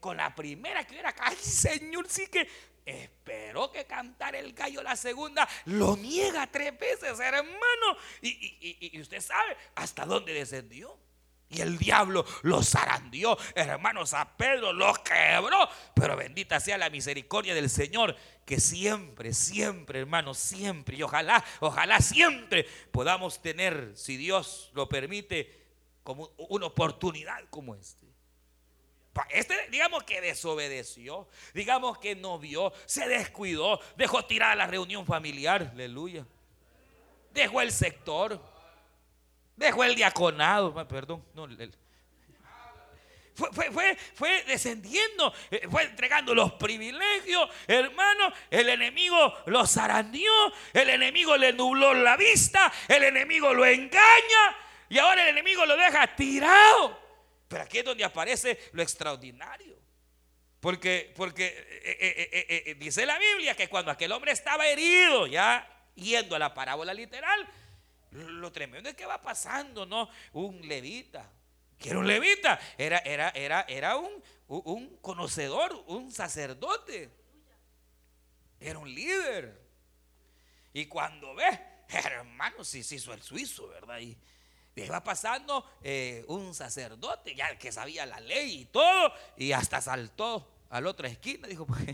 Con 0.00 0.16
la 0.16 0.34
primera 0.34 0.86
que 0.86 0.98
era 0.98 1.14
ay 1.18 1.36
Señor, 1.36 2.06
sí 2.08 2.26
que 2.26 2.46
esperó 2.84 3.72
que 3.72 3.86
cantara 3.86 4.38
el 4.38 4.52
gallo 4.52 4.82
la 4.82 4.96
segunda, 4.96 5.48
lo 5.66 5.96
niega 5.96 6.46
tres 6.50 6.78
veces, 6.78 7.18
hermano. 7.18 7.96
Y, 8.20 9.00
usted 9.00 9.20
sabe 9.20 9.56
hasta 9.74 10.04
dónde 10.04 10.32
descendió. 10.32 10.98
Y 11.50 11.60
el 11.60 11.78
diablo 11.78 12.24
lo 12.42 12.62
zarandió, 12.64 13.38
hermanos, 13.54 14.12
a 14.14 14.36
Pedro 14.36 14.72
los 14.72 14.98
quebró. 15.00 15.68
Pero 15.94 16.16
bendita 16.16 16.58
sea 16.58 16.78
la 16.78 16.90
misericordia 16.90 17.54
del 17.54 17.70
Señor, 17.70 18.16
que 18.44 18.58
siempre, 18.58 19.32
siempre, 19.34 20.00
hermanos, 20.00 20.38
siempre, 20.38 20.96
y 20.96 21.02
ojalá, 21.02 21.44
ojalá 21.60 22.00
siempre 22.00 22.66
podamos 22.90 23.40
tener, 23.40 23.92
si 23.94 24.16
Dios 24.16 24.70
lo 24.74 24.88
permite, 24.88 25.64
como 26.02 26.32
una 26.36 26.66
oportunidad 26.66 27.44
como 27.50 27.76
esta. 27.76 28.03
Este, 29.30 29.68
digamos 29.70 30.02
que 30.02 30.20
desobedeció, 30.20 31.28
digamos 31.52 31.98
que 31.98 32.16
no 32.16 32.38
vio, 32.38 32.72
se 32.84 33.06
descuidó, 33.06 33.80
dejó 33.96 34.24
tirada 34.24 34.54
la 34.54 34.66
reunión 34.66 35.06
familiar, 35.06 35.70
aleluya. 35.72 36.26
Dejó 37.32 37.60
el 37.60 37.70
sector, 37.72 38.40
dejó 39.56 39.84
el 39.84 39.94
diaconado, 39.94 40.86
perdón, 40.88 41.24
no, 41.34 41.46
fue, 43.34 43.70
fue, 43.72 43.96
fue, 44.14 44.44
descendiendo, 44.44 45.34
eh, 45.50 45.66
fue 45.68 45.82
entregando 45.82 46.34
los 46.34 46.52
privilegios, 46.52 47.50
hermano. 47.66 48.32
El 48.48 48.68
enemigo 48.68 49.34
lo 49.46 49.66
zarandeó, 49.66 50.52
el 50.72 50.88
enemigo 50.90 51.36
le 51.36 51.52
nubló 51.52 51.94
la 51.94 52.16
vista, 52.16 52.72
el 52.86 53.02
enemigo 53.02 53.52
lo 53.52 53.66
engaña 53.66 54.56
y 54.88 54.98
ahora 54.98 55.24
el 55.24 55.30
enemigo 55.30 55.66
lo 55.66 55.76
deja 55.76 56.14
tirado. 56.14 57.03
Pero 57.48 57.62
aquí 57.62 57.78
es 57.78 57.84
donde 57.84 58.04
aparece 58.04 58.58
lo 58.72 58.82
extraordinario. 58.82 59.78
Porque, 60.60 61.12
porque 61.14 61.46
eh, 61.46 61.98
eh, 62.00 62.64
eh, 62.66 62.74
dice 62.76 63.04
la 63.04 63.18
Biblia 63.18 63.54
que 63.54 63.68
cuando 63.68 63.90
aquel 63.90 64.10
hombre 64.12 64.32
estaba 64.32 64.66
herido, 64.66 65.26
ya 65.26 65.68
yendo 65.94 66.34
a 66.34 66.38
la 66.38 66.54
parábola 66.54 66.94
literal, 66.94 67.46
lo 68.12 68.50
tremendo 68.50 68.88
es 68.88 68.94
que 68.94 69.04
va 69.04 69.20
pasando, 69.20 69.84
¿no? 69.84 70.08
Un 70.32 70.66
levita. 70.66 71.30
Que 71.78 71.90
era 71.90 71.98
un 71.98 72.06
levita, 72.06 72.58
era, 72.78 72.98
era, 73.00 73.28
era, 73.30 73.66
era 73.68 73.96
un, 73.96 74.22
un 74.46 74.96
conocedor, 75.02 75.84
un 75.86 76.10
sacerdote. 76.10 77.10
Era 78.58 78.78
un 78.78 78.94
líder. 78.94 79.60
Y 80.72 80.86
cuando 80.86 81.34
ve, 81.34 81.60
hermano, 81.88 82.64
sí 82.64 82.82
se 82.82 82.94
hizo 82.94 83.12
el 83.12 83.20
suizo, 83.22 83.68
¿verdad? 83.68 84.00
Y, 84.00 84.16
iba 84.82 85.02
pasando 85.04 85.64
eh, 85.82 86.24
un 86.28 86.54
sacerdote, 86.54 87.34
ya 87.34 87.56
que 87.58 87.70
sabía 87.70 88.06
la 88.06 88.20
ley 88.20 88.62
y 88.62 88.64
todo, 88.66 89.12
y 89.36 89.52
hasta 89.52 89.80
saltó 89.80 90.50
a 90.70 90.80
la 90.80 90.90
otra 90.90 91.08
esquina, 91.08 91.46
dijo, 91.46 91.66
pues, 91.66 91.84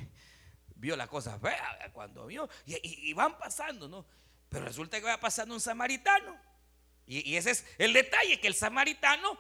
vio 0.77 0.97
la 0.97 1.07
cosa 1.07 1.39
fea 1.39 1.91
cuando 1.93 2.27
vio, 2.27 2.49
y, 2.65 3.13
van 3.13 3.39
pasando, 3.39 3.89
¿no? 3.89 4.07
Pero 4.49 4.65
resulta 4.65 4.99
que 4.99 5.07
va 5.07 5.21
pasando 5.21 5.55
un 5.55 5.61
samaritano, 5.61 6.39
y, 7.07 7.37
ese 7.37 7.51
es 7.51 7.67
el 7.79 7.93
detalle, 7.93 8.41
que 8.41 8.47
el 8.47 8.55
samaritano 8.55 9.39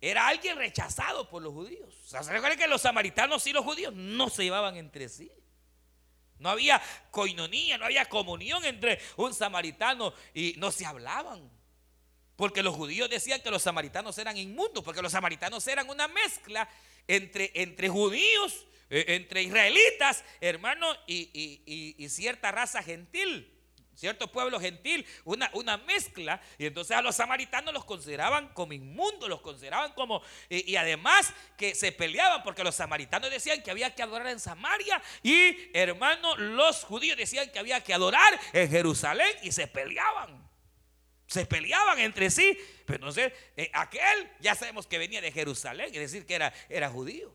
era 0.00 0.26
alguien 0.26 0.56
rechazado 0.56 1.28
por 1.28 1.42
los 1.42 1.52
judíos. 1.52 1.94
O 2.04 2.08
sea, 2.08 2.22
¿se 2.22 2.32
recuerda 2.32 2.56
que 2.56 2.66
los 2.66 2.80
samaritanos 2.80 3.46
y 3.46 3.52
los 3.52 3.64
judíos 3.64 3.92
no 3.94 4.30
se 4.30 4.44
llevaban 4.44 4.76
entre 4.76 5.08
sí? 5.10 5.30
No 6.38 6.48
había 6.48 6.80
coinonía, 7.10 7.76
no 7.76 7.84
había 7.84 8.06
comunión 8.06 8.64
entre 8.64 8.98
un 9.18 9.34
samaritano 9.34 10.14
y 10.32 10.54
no 10.56 10.70
se 10.72 10.86
hablaban. 10.86 11.50
Porque 12.40 12.62
los 12.62 12.74
judíos 12.74 13.10
decían 13.10 13.42
que 13.42 13.50
los 13.50 13.60
samaritanos 13.60 14.16
eran 14.16 14.34
inmundos, 14.34 14.82
porque 14.82 15.02
los 15.02 15.12
samaritanos 15.12 15.66
eran 15.66 15.90
una 15.90 16.08
mezcla 16.08 16.66
entre, 17.06 17.50
entre 17.54 17.90
judíos, 17.90 18.66
eh, 18.88 19.04
entre 19.08 19.42
israelitas, 19.42 20.24
hermano, 20.40 20.86
y, 21.06 22.06
cierta 22.08 22.50
raza 22.50 22.82
gentil, 22.82 23.54
cierto 23.94 24.32
pueblo 24.32 24.58
gentil, 24.58 25.04
una, 25.26 25.50
una, 25.52 25.76
mezcla. 25.76 26.40
Y 26.56 26.64
entonces 26.64 26.96
a 26.96 27.02
los 27.02 27.16
samaritanos 27.16 27.74
los 27.74 27.84
consideraban 27.84 28.48
como 28.54 28.72
inmundos, 28.72 29.28
los 29.28 29.42
consideraban 29.42 29.92
como, 29.92 30.22
y, 30.48 30.76
además 30.76 31.34
que 31.58 31.74
se 31.74 31.92
peleaban, 31.92 32.42
porque 32.42 32.64
los 32.64 32.74
samaritanos 32.74 33.30
decían 33.30 33.62
que 33.62 33.70
había 33.70 33.94
que 33.94 34.02
adorar 34.02 34.28
en 34.28 34.40
Samaria, 34.40 35.02
y 35.22 35.68
hermano, 35.74 36.38
los 36.38 36.84
judíos 36.84 37.18
decían 37.18 37.50
que 37.50 37.58
había 37.58 37.84
que 37.84 37.92
adorar 37.92 38.40
en 38.54 38.70
Jerusalén, 38.70 39.36
y 39.42 39.52
se 39.52 39.66
peleaban 39.66 40.49
se 41.30 41.46
peleaban 41.46 41.98
entre 42.00 42.30
sí. 42.30 42.58
Pero 42.84 42.96
entonces, 42.96 43.32
eh, 43.56 43.70
aquel 43.72 44.30
ya 44.40 44.54
sabemos 44.54 44.86
que 44.86 44.98
venía 44.98 45.20
de 45.20 45.30
Jerusalén, 45.30 45.86
es 45.86 46.00
decir, 46.00 46.26
que 46.26 46.34
era, 46.34 46.52
era 46.68 46.90
judío. 46.90 47.32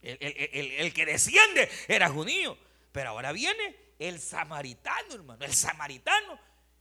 El, 0.00 0.92
que 0.94 1.04
desciende 1.04 1.68
era 1.88 2.08
judío. 2.08 2.56
Pero 2.92 3.10
ahora 3.10 3.32
viene 3.32 3.76
el 3.98 4.18
samaritano, 4.18 5.14
hermano, 5.14 5.44
el 5.44 5.52
samaritano. 5.52 6.38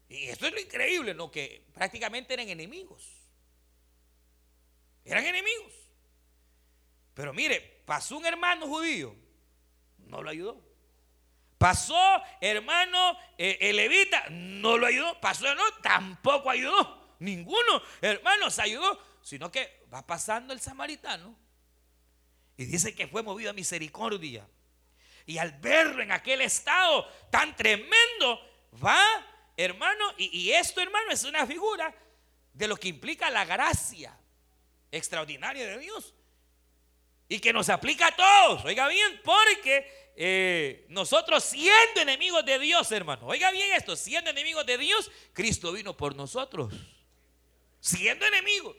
Y 0.08 0.28
esto 0.28 0.48
es 0.48 0.54
lo 0.54 0.60
increíble, 0.60 1.14
¿no? 1.14 1.30
Que 1.32 1.66
prácticamente 1.74 2.34
eran 2.34 2.48
enemigos. 2.48 3.04
Eran 5.04 5.26
enemigos. 5.26 5.74
Pero 7.14 7.34
mire, 7.34 7.82
pasó 7.86 8.18
un 8.18 8.26
hermano 8.26 8.68
judío, 8.68 9.16
no 9.98 10.22
lo 10.22 10.30
ayudó. 10.30 10.65
Pasó, 11.58 12.22
hermano, 12.42 13.18
eh, 13.38 13.58
el 13.62 13.78
levita, 13.78 14.26
no 14.30 14.78
lo 14.78 14.88
ayudó. 14.88 15.20
Pasó, 15.22 15.54
no, 15.56 15.64
tampoco 15.82 16.50
ayudó. 16.50 17.16
Ninguno, 17.20 17.82
hermano, 18.02 18.50
se 18.50 18.62
ayudó. 18.62 19.00
Sino 19.22 19.52
que 19.52 19.86
va 19.92 20.06
pasando 20.06 20.54
el 20.54 20.60
samaritano 20.60 21.36
y 22.58 22.66
dice 22.66 22.96
que 22.96 23.08
fue 23.08 23.24
movido 23.24 23.50
a 23.50 23.54
misericordia. 23.54 24.48
Y 25.26 25.38
al 25.38 25.54
verlo 25.54 26.04
en 26.04 26.12
aquel 26.12 26.42
estado 26.42 27.08
tan 27.32 27.56
tremendo, 27.56 28.40
va, 28.84 29.02
hermano, 29.58 30.14
y, 30.18 30.26
y 30.38 30.52
esto, 30.52 30.82
hermano, 30.82 31.12
es 31.12 31.24
una 31.24 31.48
figura 31.48 31.94
de 32.54 32.68
lo 32.68 32.78
que 32.78 32.90
implica 32.90 33.30
la 33.30 33.44
gracia 33.44 34.18
extraordinaria 34.92 35.66
de 35.66 35.80
Dios. 35.80 36.14
Y 37.28 37.40
que 37.40 37.52
nos 37.52 37.70
aplica 37.70 38.08
a 38.08 38.16
todos. 38.16 38.66
Oiga 38.66 38.88
bien, 38.88 39.20
porque 39.24 40.05
eh, 40.16 40.86
nosotros 40.90 41.44
siendo 41.44 42.02
enemigos 42.02 42.46
de 42.46 42.58
Dios, 42.58 42.90
hermano, 42.92 43.28
oiga 43.28 43.52
bien 43.52 43.74
esto, 43.74 43.96
siendo 43.96 44.30
enemigos 44.30 44.66
de 44.66 44.78
Dios, 44.78 45.12
Cristo 45.34 45.74
vino 45.74 45.98
por 45.98 46.16
nosotros. 46.16 46.74
Siendo 47.82 48.26
enemigos. 48.26 48.78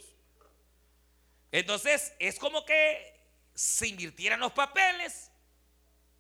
Entonces 1.53 2.15
es 2.19 2.39
como 2.39 2.65
que 2.65 3.15
se 3.55 3.89
invirtieran 3.89 4.41
los 4.41 4.53
papeles 4.53 5.31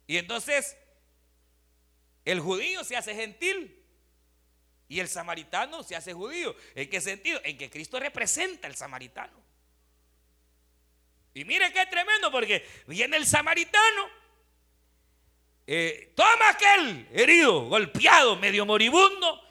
y 0.06 0.18
entonces 0.18 0.76
el 2.24 2.40
judío 2.40 2.84
se 2.84 2.96
hace 2.96 3.14
gentil 3.14 3.82
y 4.88 5.00
el 5.00 5.08
samaritano 5.08 5.82
se 5.82 5.96
hace 5.96 6.12
judío. 6.12 6.54
¿En 6.74 6.88
qué 6.88 7.00
sentido? 7.00 7.40
En 7.42 7.58
que 7.58 7.70
Cristo 7.70 7.98
representa 7.98 8.68
al 8.68 8.76
samaritano. 8.76 9.42
Y 11.34 11.44
mire 11.44 11.72
qué 11.72 11.84
tremendo 11.86 12.30
porque 12.30 12.66
viene 12.86 13.16
el 13.16 13.26
samaritano 13.26 14.25
eh, 15.66 16.12
toma 16.14 16.50
aquel 16.50 17.08
herido, 17.12 17.62
golpeado, 17.64 18.36
medio 18.36 18.64
moribundo, 18.64 19.42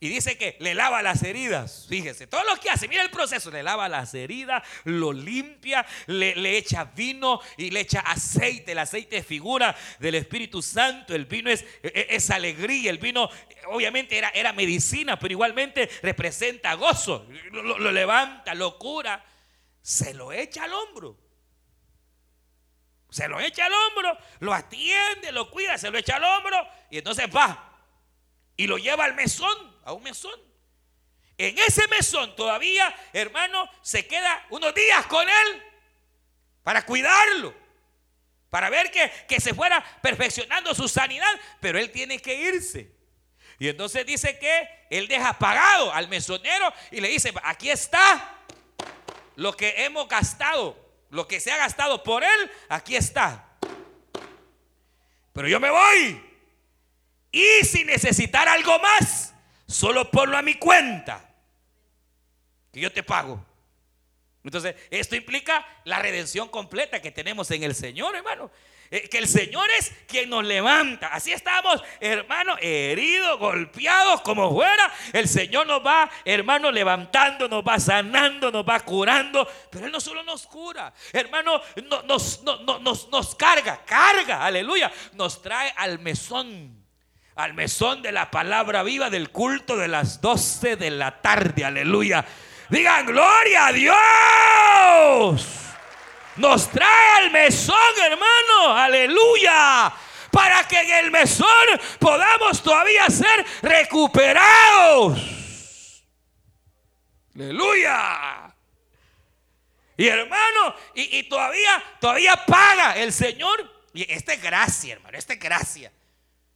Y 0.00 0.08
dice 0.08 0.38
que 0.38 0.56
le 0.60 0.74
lava 0.74 1.02
las 1.02 1.24
heridas. 1.24 1.86
Fíjese, 1.88 2.28
todo 2.28 2.44
lo 2.44 2.54
que 2.60 2.70
hace, 2.70 2.86
mira 2.86 3.02
el 3.02 3.10
proceso. 3.10 3.50
Le 3.50 3.64
lava 3.64 3.88
las 3.88 4.14
heridas, 4.14 4.62
lo 4.84 5.12
limpia, 5.12 5.84
le, 6.06 6.36
le, 6.36 6.56
echa 6.56 6.84
vino 6.84 7.40
y 7.56 7.72
le 7.72 7.80
echa 7.80 8.00
aceite. 8.00 8.72
El 8.72 8.78
aceite 8.78 9.16
es 9.16 9.26
figura 9.26 9.74
del 9.98 10.14
Espíritu 10.14 10.62
Santo. 10.62 11.16
El 11.16 11.26
vino 11.26 11.50
es, 11.50 11.62
e, 11.82 11.88
e, 11.88 12.06
es, 12.10 12.30
alegría. 12.30 12.90
El 12.90 12.98
vino 12.98 13.28
obviamente 13.66 14.16
era, 14.16 14.28
era 14.28 14.52
medicina, 14.52 15.18
pero 15.18 15.32
igualmente 15.32 15.90
representa 16.00 16.74
gozo. 16.74 17.26
Lo, 17.50 17.76
lo 17.78 17.90
levanta, 17.90 18.54
lo 18.54 18.78
cura. 18.78 19.24
Se 19.82 20.14
lo 20.14 20.32
echa 20.32 20.62
al 20.62 20.74
hombro. 20.74 21.27
Se 23.10 23.26
lo 23.28 23.40
echa 23.40 23.66
al 23.66 23.72
hombro, 23.72 24.18
lo 24.40 24.52
atiende, 24.52 25.32
lo 25.32 25.50
cuida, 25.50 25.78
se 25.78 25.90
lo 25.90 25.98
echa 25.98 26.16
al 26.16 26.24
hombro 26.24 26.68
y 26.90 26.98
entonces 26.98 27.26
va 27.34 27.68
y 28.56 28.66
lo 28.66 28.76
lleva 28.76 29.04
al 29.04 29.14
mesón 29.14 29.76
a 29.84 29.92
un 29.92 30.02
mesón. 30.02 30.38
En 31.38 31.56
ese 31.58 31.86
mesón 31.88 32.34
todavía, 32.34 32.94
hermano, 33.12 33.70
se 33.80 34.06
queda 34.06 34.46
unos 34.50 34.74
días 34.74 35.06
con 35.06 35.26
él 35.26 35.62
para 36.64 36.84
cuidarlo, 36.84 37.54
para 38.50 38.68
ver 38.68 38.90
que, 38.90 39.10
que 39.28 39.40
se 39.40 39.54
fuera 39.54 39.82
perfeccionando 40.02 40.74
su 40.74 40.88
sanidad, 40.88 41.32
pero 41.60 41.78
él 41.78 41.92
tiene 41.92 42.20
que 42.20 42.34
irse. 42.34 42.92
Y 43.60 43.68
entonces 43.68 44.04
dice 44.04 44.38
que 44.38 44.86
él 44.90 45.06
deja 45.06 45.38
pagado 45.38 45.92
al 45.92 46.08
mesonero 46.08 46.72
y 46.90 47.00
le 47.00 47.08
dice, 47.08 47.32
aquí 47.44 47.70
está 47.70 48.36
lo 49.36 49.56
que 49.56 49.84
hemos 49.84 50.08
gastado, 50.08 50.76
lo 51.10 51.26
que 51.26 51.40
se 51.40 51.50
ha 51.50 51.56
gastado 51.56 52.02
por 52.02 52.24
él, 52.24 52.50
aquí 52.68 52.96
está. 52.96 53.56
Pero 55.32 55.48
yo 55.48 55.60
me 55.60 55.70
voy. 55.70 56.24
Y 57.30 57.64
si 57.64 57.84
necesitar 57.84 58.48
algo 58.48 58.78
más, 58.78 59.34
Solo 59.68 60.10
ponlo 60.10 60.36
a 60.36 60.42
mi 60.42 60.54
cuenta. 60.54 61.30
Que 62.72 62.80
yo 62.80 62.90
te 62.90 63.02
pago. 63.02 63.44
Entonces, 64.42 64.74
esto 64.90 65.14
implica 65.14 65.64
la 65.84 65.98
redención 65.98 66.48
completa 66.48 67.02
que 67.02 67.12
tenemos 67.12 67.50
en 67.50 67.62
el 67.62 67.74
Señor, 67.74 68.16
hermano. 68.16 68.50
Eh, 68.90 69.08
que 69.08 69.18
el 69.18 69.28
Señor 69.28 69.68
es 69.78 69.92
quien 70.06 70.30
nos 70.30 70.44
levanta. 70.44 71.08
Así 71.08 71.32
estamos, 71.32 71.82
hermano, 72.00 72.56
heridos, 72.60 73.38
golpeados, 73.38 74.22
como 74.22 74.50
fuera. 74.50 74.92
El 75.12 75.28
Señor 75.28 75.66
nos 75.66 75.84
va, 75.84 76.10
hermano, 76.24 76.70
levantando, 76.70 77.48
nos 77.48 77.62
va 77.62 77.78
sanando, 77.78 78.50
nos 78.50 78.66
va 78.66 78.80
curando. 78.80 79.46
Pero 79.70 79.86
Él 79.86 79.92
no 79.92 80.00
solo 80.00 80.22
nos 80.22 80.46
cura, 80.46 80.92
hermano, 81.12 81.60
nos, 82.06 82.42
nos, 82.42 83.08
nos 83.10 83.34
carga, 83.34 83.84
carga, 83.84 84.44
aleluya. 84.44 84.90
Nos 85.14 85.42
trae 85.42 85.72
al 85.76 85.98
mesón 85.98 86.76
al 87.34 87.54
mesón 87.54 88.02
de 88.02 88.10
la 88.10 88.32
palabra 88.32 88.82
viva 88.82 89.10
del 89.10 89.30
culto 89.30 89.76
de 89.76 89.86
las 89.86 90.20
12 90.20 90.74
de 90.74 90.90
la 90.90 91.22
tarde. 91.22 91.64
Aleluya. 91.64 92.24
Digan, 92.68 93.06
gloria 93.06 93.66
a 93.66 93.72
Dios. 93.72 95.57
Nos 96.38 96.70
trae 96.70 97.24
al 97.24 97.30
mesón, 97.30 97.76
hermano. 98.04 98.76
Aleluya. 98.76 99.92
Para 100.30 100.66
que 100.68 100.78
en 100.78 101.04
el 101.04 101.10
mesón 101.10 101.48
podamos 101.98 102.62
todavía 102.62 103.06
ser 103.08 103.44
recuperados. 103.62 105.18
Aleluya. 107.34 108.54
Y 109.96 110.06
hermano, 110.06 110.76
y, 110.94 111.24
todavía, 111.24 111.82
todavía 112.00 112.36
paga 112.46 112.96
el 112.98 113.12
Señor. 113.12 113.68
Y 113.92 114.10
esta 114.12 114.32
es 114.32 114.40
gracia, 114.40 114.94
hermano, 114.94 115.18
esta 115.18 115.32
es 115.32 115.40
gracia. 115.40 115.92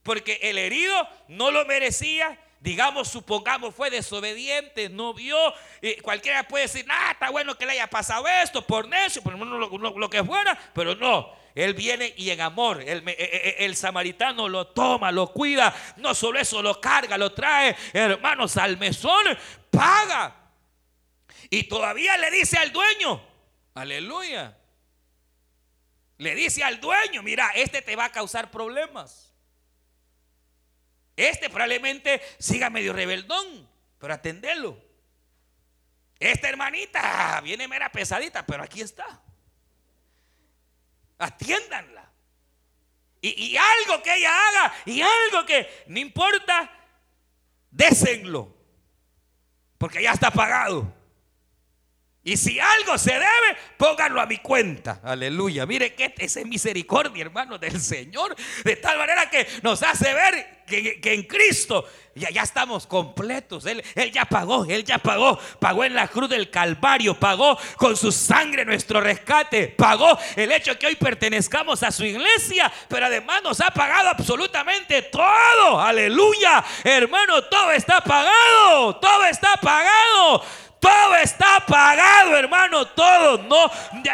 Porque 0.05 0.39
el 0.43 0.59
herido 0.59 1.09
no 1.27 1.51
lo 1.51 1.65
merecía. 1.65 2.39
Digamos, 2.63 3.09
supongamos, 3.09 3.75
fue 3.75 3.91
desobediente, 3.91 4.89
no 4.89 5.13
vio. 5.13 5.37
cualquiera 6.01 6.47
puede 6.47 6.67
decir, 6.67 6.87
ah, 6.89 7.11
está 7.11 7.29
bueno 7.29 7.59
que 7.59 7.67
le 7.67 7.73
haya 7.73 7.89
pasado 7.89 8.25
esto 8.29 8.65
por 8.65 8.87
necio, 8.87 9.21
por 9.21 9.37
lo, 9.37 10.09
que 10.09 10.23
fuera, 10.23 10.57
pero 10.73 10.95
no. 10.95 11.33
Él 11.57 11.75
viene 11.75 12.15
y 12.17 12.31
en 12.31 12.41
amor, 12.41 12.81
el, 12.81 13.07
e, 13.09 13.17
e, 13.19 13.65
el, 13.65 13.75
samaritano 13.75 14.49
lo 14.49 14.69
toma, 14.69 15.11
lo 15.11 15.33
cuida, 15.33 15.75
no 15.97 16.15
solo 16.15 16.39
eso, 16.39 16.63
lo 16.63 16.81
carga, 16.81 17.19
lo 17.19 17.33
trae, 17.33 17.77
hermanos, 17.93 18.57
al 18.57 18.79
mesón, 18.79 19.37
paga. 19.69 20.53
Y 21.51 21.65
todavía 21.65 22.17
le 22.17 22.31
dice 22.31 22.59
al 22.59 22.71
dueño, 22.71 23.21
aleluya. 23.75 24.57
Le 26.19 26.37
dice 26.37 26.63
al 26.63 26.81
dueño, 26.81 27.25
mira, 27.25 27.51
este 27.57 27.83
te 27.83 27.97
va 27.97 28.05
a 28.05 28.13
causar 28.13 28.53
problemas. 28.53 29.32
Este 31.29 31.49
probablemente 31.49 32.21
siga 32.39 32.69
medio 32.69 32.93
rebeldón, 32.93 33.69
pero 33.99 34.15
atendelo. 34.15 34.77
Esta 36.19 36.49
hermanita 36.49 37.41
viene 37.43 37.69
mera 37.69 37.91
pesadita, 37.91 38.45
pero 38.45 38.65
aquí 38.65 38.81
está. 38.81 39.21
Atiéndanla. 41.19 42.11
Y, 43.21 43.57
algo 43.57 44.03
que 44.03 44.17
ella 44.17 44.33
haga, 44.49 44.75
y 44.85 45.01
algo 45.01 45.47
que 45.47 45.85
no 45.87 46.01
importa, 46.01 46.69
désenlo. 47.71 48.57
Porque 49.79 50.03
ya 50.03 50.11
está 50.11 50.33
pagado. 50.33 50.93
Y 52.25 52.37
si 52.37 52.61
algo 52.61 52.97
se 52.99 53.13
debe, 53.13 53.57
pónganlo 53.77 54.21
a 54.21 54.27
mi 54.27 54.39
cuenta. 54.39 55.01
Aleluya. 55.03 55.67
Mire 55.67 55.93
que 55.95 56.15
esa 56.19 56.39
es 56.39 56.47
misericordia, 56.47 57.23
hermano, 57.23 57.59
del 57.59 57.81
Señor. 57.81 58.37
De 58.63 58.77
tal 58.77 58.97
manera 58.97 59.29
que 59.29 59.45
nos 59.63 59.83
hace 59.83 60.15
ver 60.15 60.63
que, 60.65 61.01
en 61.03 61.25
Cristo 61.25 61.85
ya, 62.15 62.31
ya 62.31 62.43
estamos 62.43 62.87
completos. 62.87 63.67
Él, 63.67 63.83
él, 63.97 64.13
ya 64.13 64.25
pagó, 64.25 64.65
Él 64.67 64.85
ya 64.85 64.99
pagó. 64.99 65.37
Pagó 65.59 65.83
en 65.83 65.95
la 65.95 66.07
cruz 66.07 66.29
del 66.29 66.49
Calvario. 66.49 67.19
Pagó 67.19 67.59
con 67.77 67.97
su 67.97 68.13
sangre 68.13 68.65
nuestro 68.65 69.01
rescate. 69.01 69.67
Pagó 69.77 70.17
el 70.37 70.53
hecho 70.53 70.79
que 70.79 70.87
hoy 70.87 70.95
pertenezcamos 70.95 71.83
a 71.83 71.91
su 71.91 72.05
iglesia. 72.05 72.73
Pero 72.87 73.07
además 73.07 73.43
nos 73.43 73.61
ha 73.61 73.73
pagado 73.73 74.11
absolutamente 74.11 75.03
todo. 75.03 75.81
Aleluya. 75.81 76.65
Hermano, 76.85 77.43
todo 77.47 77.73
está 77.73 78.01
pagado. 78.01 78.95
Todo 79.01 79.25
está 79.25 79.57
pagado. 79.61 80.45
Todo 80.83 81.15
está 81.15 81.65
pagado, 81.65 82.37
hermano, 82.37 82.85
todo. 82.89 83.39
No, 83.39 83.71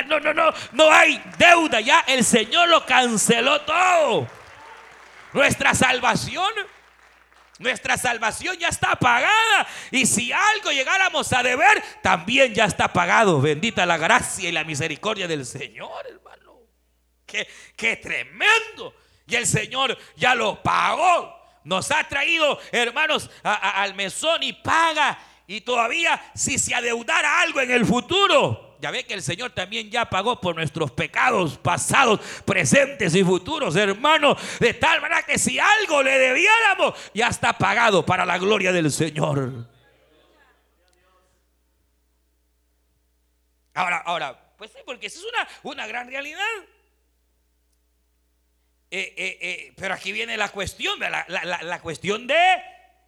no, 0.06 0.20
no, 0.20 0.34
no, 0.34 0.52
no 0.72 0.92
hay 0.92 1.18
deuda. 1.38 1.80
Ya 1.80 2.00
el 2.06 2.22
Señor 2.22 2.68
lo 2.68 2.84
canceló 2.84 3.62
todo. 3.62 4.28
Nuestra 5.32 5.74
salvación, 5.74 6.52
nuestra 7.58 7.96
salvación 7.96 8.58
ya 8.58 8.68
está 8.68 8.96
pagada. 8.96 9.66
Y 9.90 10.04
si 10.04 10.30
algo 10.30 10.70
llegáramos 10.70 11.32
a 11.32 11.42
deber, 11.42 11.82
también 12.02 12.52
ya 12.52 12.66
está 12.66 12.92
pagado. 12.92 13.40
Bendita 13.40 13.86
la 13.86 13.96
gracia 13.96 14.50
y 14.50 14.52
la 14.52 14.64
misericordia 14.64 15.26
del 15.26 15.46
Señor, 15.46 16.06
hermano. 16.06 16.60
Qué, 17.24 17.96
tremendo. 17.96 18.94
Y 19.26 19.36
el 19.36 19.46
Señor 19.46 19.96
ya 20.16 20.34
lo 20.34 20.62
pagó. 20.62 21.34
Nos 21.64 21.90
ha 21.92 22.06
traído, 22.06 22.60
hermanos, 22.72 23.30
al 23.42 23.94
mesón 23.94 24.42
y 24.42 24.52
paga 24.52 25.18
y 25.50 25.62
todavía 25.62 26.20
si 26.34 26.58
se 26.58 26.74
adeudara 26.74 27.40
algo 27.40 27.62
en 27.62 27.70
el 27.70 27.86
futuro, 27.86 28.76
ya 28.80 28.90
ve 28.90 29.06
que 29.06 29.14
el 29.14 29.22
Señor 29.22 29.52
también 29.52 29.90
ya 29.90 30.04
pagó 30.04 30.38
por 30.38 30.54
nuestros 30.54 30.90
pecados 30.90 31.56
pasados, 31.56 32.20
presentes 32.44 33.14
y 33.14 33.24
futuros, 33.24 33.74
hermano. 33.74 34.36
De 34.60 34.74
tal 34.74 35.00
manera 35.00 35.22
que 35.22 35.38
si 35.38 35.58
algo 35.58 36.02
le 36.02 36.18
debiéramos, 36.18 36.94
ya 37.14 37.28
está 37.28 37.54
pagado 37.54 38.04
para 38.04 38.26
la 38.26 38.36
gloria 38.36 38.72
del 38.72 38.92
Señor. 38.92 39.66
Ahora, 43.72 44.02
ahora, 44.04 44.54
pues 44.58 44.70
sí, 44.70 44.78
porque 44.84 45.06
eso 45.06 45.18
es 45.18 45.32
una, 45.32 45.48
una 45.62 45.86
gran 45.86 46.08
realidad. 46.08 46.44
Eh, 48.90 49.14
eh, 49.16 49.38
eh, 49.40 49.72
pero 49.78 49.94
aquí 49.94 50.12
viene 50.12 50.36
la 50.36 50.50
cuestión, 50.50 51.00
la, 51.00 51.24
la 51.26 51.80
cuestión 51.80 52.26
de 52.26 52.62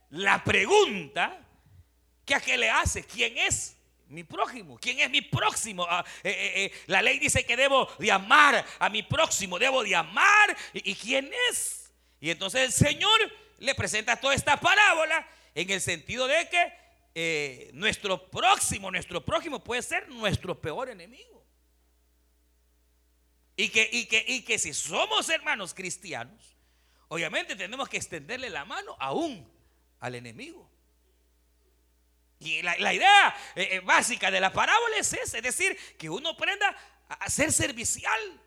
la 0.09 0.43
pregunta 0.43 1.39
¿Qué 2.31 2.37
a 2.37 2.41
qué 2.41 2.57
le 2.57 2.71
hace? 2.71 3.03
¿Quién 3.03 3.37
es? 3.39 3.77
mi 4.07 4.23
prójimo. 4.23 4.79
¿Quién 4.79 5.01
es 5.01 5.11
mi 5.11 5.21
próximo? 5.21 5.85
Ah, 5.89 6.05
eh, 6.23 6.31
eh, 6.31 6.65
eh, 6.65 6.73
la 6.87 7.03
ley 7.03 7.19
dice 7.19 7.45
que 7.45 7.57
debo 7.57 7.89
de 7.99 8.13
amar 8.13 8.65
a 8.79 8.89
mi 8.89 9.03
próximo, 9.03 9.59
debo 9.59 9.83
de 9.83 9.97
amar. 9.97 10.57
¿Y, 10.73 10.95
quién 10.95 11.29
es? 11.51 11.93
Y 12.21 12.31
entonces 12.31 12.61
el 12.63 12.73
Señor 12.73 13.19
le 13.59 13.75
presenta 13.75 14.15
toda 14.15 14.35
esta 14.35 14.61
parábola 14.61 15.29
en 15.57 15.71
el 15.71 15.81
sentido 15.81 16.29
de 16.29 16.49
que 16.49 17.71
nuestro 17.73 18.31
próximo, 18.31 18.93
nuestro 18.93 19.25
prójimo 19.25 19.59
puede 19.65 19.83
ser 19.83 20.09
nuestro 20.09 20.61
peor 20.61 20.89
enemigo. 20.89 21.45
Y 23.57 23.71
que, 23.71 23.89
y 23.91 24.07
que, 24.07 24.25
y 24.29 24.43
que 24.43 24.57
si 24.57 24.73
somos 24.73 25.29
hermanos 25.31 25.75
cristianos, 25.75 26.57
obviamente 27.09 27.57
tenemos 27.57 27.89
que 27.89 27.97
extenderle 27.97 28.51
la 28.51 28.65
mano 28.65 28.97
aún 29.01 29.51
al 29.99 30.15
enemigo. 30.15 30.70
Y 32.41 32.63
la, 32.63 32.95
idea 32.95 33.37
eh, 33.55 33.69
eh, 33.73 33.81
básica 33.81 34.31
de 34.31 34.41
la 34.41 34.51
parábola 34.51 34.97
es 34.97 35.13
esa, 35.13 35.37
es 35.37 35.43
decir, 35.43 35.77
que 35.99 36.09
uno 36.09 36.31
aprenda 36.31 36.75
a 37.07 37.29
ser 37.29 37.53
servicial. 37.53 38.41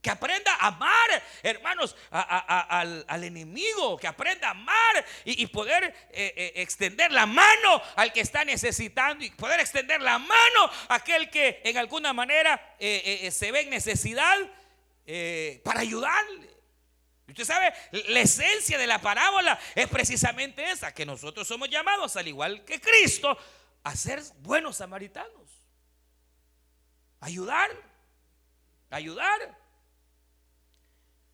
Que 0.00 0.10
aprenda 0.10 0.54
a 0.54 0.68
amar, 0.68 1.22
hermanos, 1.42 1.94
al, 2.10 3.24
enemigo. 3.24 3.98
Que 3.98 4.06
aprenda 4.06 4.46
a 4.48 4.50
amar 4.52 5.04
y, 5.24 5.44
poder 5.48 6.08
eh, 6.12 6.52
extender 6.56 7.10
la 7.10 7.26
mano 7.26 7.82
al 7.96 8.12
que 8.12 8.20
está 8.20 8.44
necesitando. 8.44 9.24
Y 9.24 9.30
poder 9.30 9.60
extender 9.60 10.00
la 10.00 10.18
mano 10.18 10.70
a 10.88 10.94
aquel 10.94 11.28
que 11.28 11.60
en 11.64 11.76
alguna 11.76 12.14
manera 12.14 12.76
se 12.78 13.52
ve 13.52 13.60
en 13.60 13.70
necesidad 13.70 14.38
para 15.64 15.80
ayudarle. 15.80 16.48
Usted 17.30 17.44
sabe, 17.44 17.72
la 18.08 18.20
esencia 18.20 18.76
de 18.76 18.86
la 18.86 19.00
parábola 19.00 19.58
es 19.74 19.88
precisamente 19.88 20.70
esa, 20.70 20.92
que 20.92 21.06
nosotros 21.06 21.46
somos 21.46 21.68
llamados, 21.68 22.16
al 22.16 22.28
igual 22.28 22.64
que 22.64 22.80
Cristo, 22.80 23.36
a 23.84 23.96
ser 23.96 24.22
buenos 24.40 24.76
samaritanos. 24.76 25.50
Ayudar, 27.20 27.70
ayudar 28.90 29.58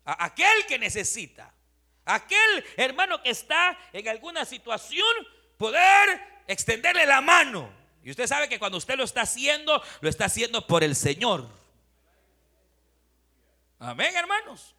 a 0.05 0.25
aquel 0.25 0.65
que 0.67 0.77
necesita, 0.77 1.53
aquel 2.05 2.65
hermano 2.77 3.21
que 3.21 3.29
está 3.29 3.77
en 3.91 4.07
alguna 4.07 4.45
situación, 4.45 5.07
poder 5.57 6.43
extenderle 6.47 7.05
la 7.05 7.21
mano. 7.21 7.71
Y 8.03 8.11
usted 8.11 8.27
sabe 8.27 8.47
que 8.47 8.59
cuando 8.59 8.77
usted 8.77 8.95
lo 8.95 9.03
está 9.03 9.21
haciendo, 9.21 9.83
lo 9.99 10.09
está 10.09 10.25
haciendo 10.25 10.65
por 10.65 10.83
el 10.83 10.95
Señor. 10.95 11.49
Amén, 13.79 14.15
hermanos. 14.15 14.76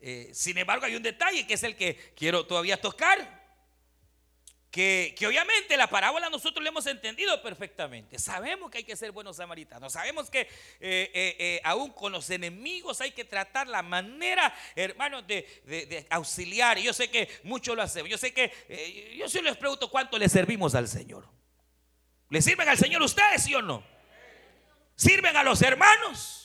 Eh, 0.00 0.30
sin 0.32 0.56
embargo, 0.56 0.86
hay 0.86 0.96
un 0.96 1.02
detalle 1.02 1.46
que 1.46 1.54
es 1.54 1.62
el 1.62 1.76
que 1.76 2.12
quiero 2.16 2.46
todavía 2.46 2.80
tocar. 2.80 3.40
Que, 4.70 5.16
obviamente 5.26 5.76
la 5.76 5.88
parábola 5.88 6.30
nosotros 6.30 6.62
le 6.62 6.68
hemos 6.68 6.86
entendido 6.86 7.42
perfectamente. 7.42 8.18
Sabemos 8.20 8.70
que 8.70 8.78
hay 8.78 8.84
que 8.84 8.96
ser 8.96 9.10
buenos 9.10 9.36
samaritanos. 9.36 9.92
Sabemos 9.92 10.30
que 10.30 10.42
eh, 10.42 10.48
eh, 10.80 11.60
aún 11.64 11.90
con 11.90 12.12
los 12.12 12.30
enemigos 12.30 13.00
hay 13.00 13.10
que 13.10 13.24
tratar 13.24 13.66
la 13.66 13.82
manera, 13.82 14.54
hermanos, 14.76 15.26
de, 15.26 16.06
auxiliar. 16.08 16.78
Y 16.78 16.84
yo 16.84 16.92
sé 16.92 17.10
que 17.10 17.28
muchos 17.42 17.74
lo 17.74 17.82
hacemos. 17.82 18.08
Yo 18.08 18.16
sé 18.16 18.32
que, 18.32 19.16
yo 19.18 19.28
sí 19.28 19.42
les 19.42 19.56
pregunto 19.56 19.90
cuánto 19.90 20.16
le 20.18 20.28
servimos 20.28 20.76
al 20.76 20.86
Señor. 20.86 21.28
¿Le 22.28 22.40
sirven 22.40 22.68
al 22.68 22.78
Señor 22.78 23.02
ustedes, 23.02 23.42
sí 23.42 23.54
o 23.56 23.60
no? 23.60 23.82
¿Sirven 24.94 25.36
a 25.36 25.42
los 25.42 25.60
hermanos? 25.62 26.39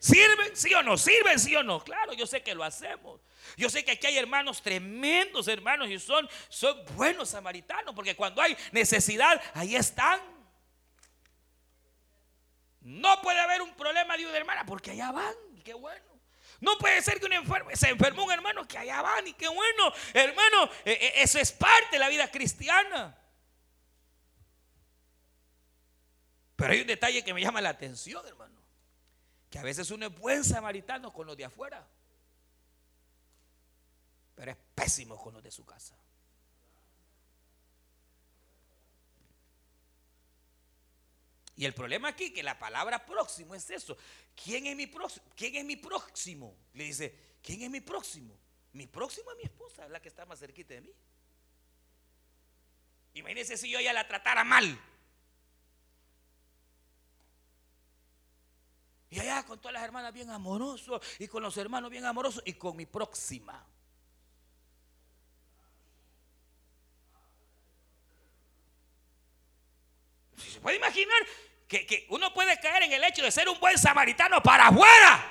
¿Sirven? 0.00 0.56
¿Sí 0.56 0.72
o 0.72 0.82
no? 0.82 0.96
¿Sirven? 0.96 1.38
¿Sí 1.38 1.54
o 1.54 1.62
no? 1.62 1.84
Claro, 1.84 2.14
yo 2.14 2.26
sé 2.26 2.42
que 2.42 2.54
lo 2.54 2.64
hacemos. 2.64 3.20
Yo 3.58 3.68
sé 3.68 3.84
que 3.84 3.92
aquí 3.92 4.06
hay 4.06 4.16
hermanos 4.16 4.62
tremendos, 4.62 5.46
hermanos, 5.46 5.90
y 5.90 5.98
son, 5.98 6.26
son 6.48 6.82
buenos 6.96 7.28
samaritanos, 7.28 7.94
porque 7.94 8.16
cuando 8.16 8.40
hay 8.40 8.56
necesidad, 8.72 9.40
ahí 9.52 9.76
están. 9.76 10.18
No 12.80 13.20
puede 13.20 13.38
haber 13.40 13.60
un 13.60 13.74
problema 13.74 14.16
de 14.16 14.26
una 14.26 14.38
hermana, 14.38 14.64
porque 14.64 14.92
allá 14.92 15.12
van, 15.12 15.34
y 15.54 15.60
qué 15.60 15.74
bueno. 15.74 16.18
No 16.60 16.78
puede 16.78 17.02
ser 17.02 17.20
que 17.20 17.26
un 17.26 17.34
enfermo, 17.34 17.68
se 17.74 17.90
enfermó 17.90 18.24
un 18.24 18.32
hermano, 18.32 18.66
que 18.66 18.78
allá 18.78 19.02
van, 19.02 19.26
y 19.26 19.34
qué 19.34 19.48
bueno. 19.48 19.92
Hermano, 20.14 20.70
e, 20.86 20.92
e, 20.92 21.22
eso 21.22 21.38
es 21.38 21.52
parte 21.52 21.88
de 21.92 21.98
la 21.98 22.08
vida 22.08 22.30
cristiana. 22.30 23.18
Pero 26.56 26.72
hay 26.72 26.80
un 26.80 26.86
detalle 26.86 27.22
que 27.22 27.34
me 27.34 27.42
llama 27.42 27.60
la 27.60 27.68
atención, 27.68 28.26
hermano 28.26 28.59
que 29.50 29.58
a 29.58 29.62
veces 29.62 29.90
uno 29.90 30.06
es 30.06 30.18
buen 30.18 30.44
samaritano 30.44 31.12
con 31.12 31.26
los 31.26 31.36
de 31.36 31.44
afuera, 31.44 31.84
pero 34.36 34.52
es 34.52 34.56
pésimo 34.74 35.20
con 35.20 35.34
los 35.34 35.42
de 35.42 35.50
su 35.50 35.64
casa. 35.66 35.96
Y 41.56 41.66
el 41.66 41.74
problema 41.74 42.08
aquí 42.08 42.32
que 42.32 42.42
la 42.42 42.58
palabra 42.58 43.04
próximo 43.04 43.54
es 43.54 43.68
eso. 43.68 43.94
¿Quién 44.34 44.66
es 44.66 44.74
mi 44.74 44.86
próximo? 44.86 45.26
¿Quién 45.36 45.56
es 45.56 45.64
mi 45.64 45.76
próximo? 45.76 46.56
Le 46.72 46.84
dice, 46.84 47.36
¿quién 47.42 47.60
es 47.60 47.70
mi 47.70 47.82
próximo? 47.82 48.34
Mi 48.72 48.86
próximo 48.86 49.30
es 49.32 49.36
mi 49.36 49.44
esposa, 49.44 49.84
es 49.84 49.90
la 49.90 50.00
que 50.00 50.08
está 50.08 50.24
más 50.24 50.38
cerquita 50.38 50.72
de 50.72 50.80
mí. 50.80 50.94
Imagínese 53.12 53.58
si 53.58 53.68
yo 53.68 53.78
ella 53.78 53.92
la 53.92 54.06
tratara 54.08 54.44
mal. 54.44 54.80
Y 59.10 59.18
allá 59.18 59.42
con 59.44 59.58
todas 59.58 59.74
las 59.74 59.82
hermanas 59.82 60.12
bien 60.14 60.30
amorosos 60.30 61.02
y 61.18 61.26
con 61.26 61.42
los 61.42 61.56
hermanos 61.56 61.90
bien 61.90 62.04
amorosos 62.04 62.42
y 62.46 62.52
con 62.54 62.76
mi 62.76 62.86
próxima. 62.86 63.66
¿Se 70.36 70.60
puede 70.60 70.76
imaginar 70.76 71.18
que, 71.66 72.06
uno 72.10 72.32
puede 72.32 72.58
caer 72.60 72.84
en 72.84 72.92
el 72.92 73.02
hecho 73.02 73.22
de 73.22 73.32
ser 73.32 73.48
un 73.48 73.58
buen 73.58 73.76
samaritano 73.76 74.40
para 74.42 74.68
afuera 74.68 75.26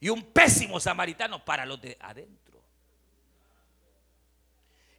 y 0.00 0.08
un 0.08 0.32
pésimo 0.32 0.80
samaritano 0.80 1.44
para 1.44 1.66
los 1.66 1.80
de 1.80 1.98
adentro? 2.00 2.64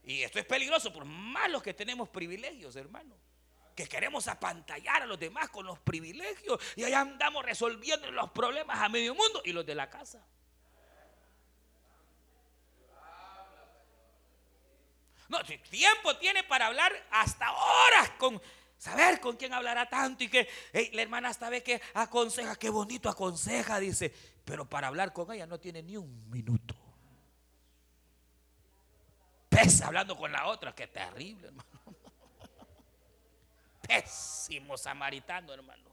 Y 0.04 0.22
esto 0.22 0.38
es 0.38 0.46
peligroso 0.46 0.94
por 0.94 1.06
más 1.06 1.50
los 1.50 1.64
que 1.64 1.74
tenemos 1.74 2.08
privilegios, 2.10 2.76
hermano 2.76 3.31
que 3.82 3.90
queremos 3.90 4.28
apantallar 4.28 5.02
a 5.02 5.06
los 5.08 5.20
demás 5.20 5.50
con 5.50 5.66
los 5.66 5.80
privilegios 5.80 6.60
y 6.76 6.84
allá 6.84 7.02
andamos 7.02 7.44
resolviendo 7.44 8.12
los 8.12 8.30
problemas 8.30 8.80
a 8.80 8.90
medio 8.90 9.16
mundo 9.16 9.42
y 9.44 9.52
los 9.54 9.66
de 9.66 9.74
la 9.74 9.90
casa. 9.90 10.24
No, 15.30 15.44
tiempo 15.44 16.16
tiene 16.18 16.44
para 16.44 16.68
hablar 16.68 16.92
hasta 17.10 17.52
horas 17.52 18.12
con 18.20 18.40
saber 18.78 19.20
con 19.20 19.36
quién 19.38 19.54
hablará 19.54 19.90
tanto 19.90 20.26
y 20.26 20.30
que 20.30 20.48
la 20.94 21.02
hermana 21.02 21.30
hasta 21.30 21.50
ve 21.50 21.64
que 21.64 21.82
aconseja, 21.94 22.56
qué 22.58 22.70
bonito 22.70 23.10
aconseja, 23.10 23.80
dice, 23.80 24.14
pero 24.46 24.70
para 24.70 24.90
hablar 24.90 25.12
con 25.12 25.32
ella 25.32 25.48
no 25.48 25.60
tiene 25.60 25.82
ni 25.82 25.98
un 25.98 26.30
minuto. 26.30 26.76
Pesa 29.50 29.88
hablando 29.88 30.16
con 30.16 30.32
la 30.32 30.46
otra, 30.48 30.76
qué 30.76 30.88
terrible, 30.88 31.48
hermano 31.48 31.81
pésimo 33.92 34.78
samaritano, 34.78 35.54
hermano. 35.54 35.92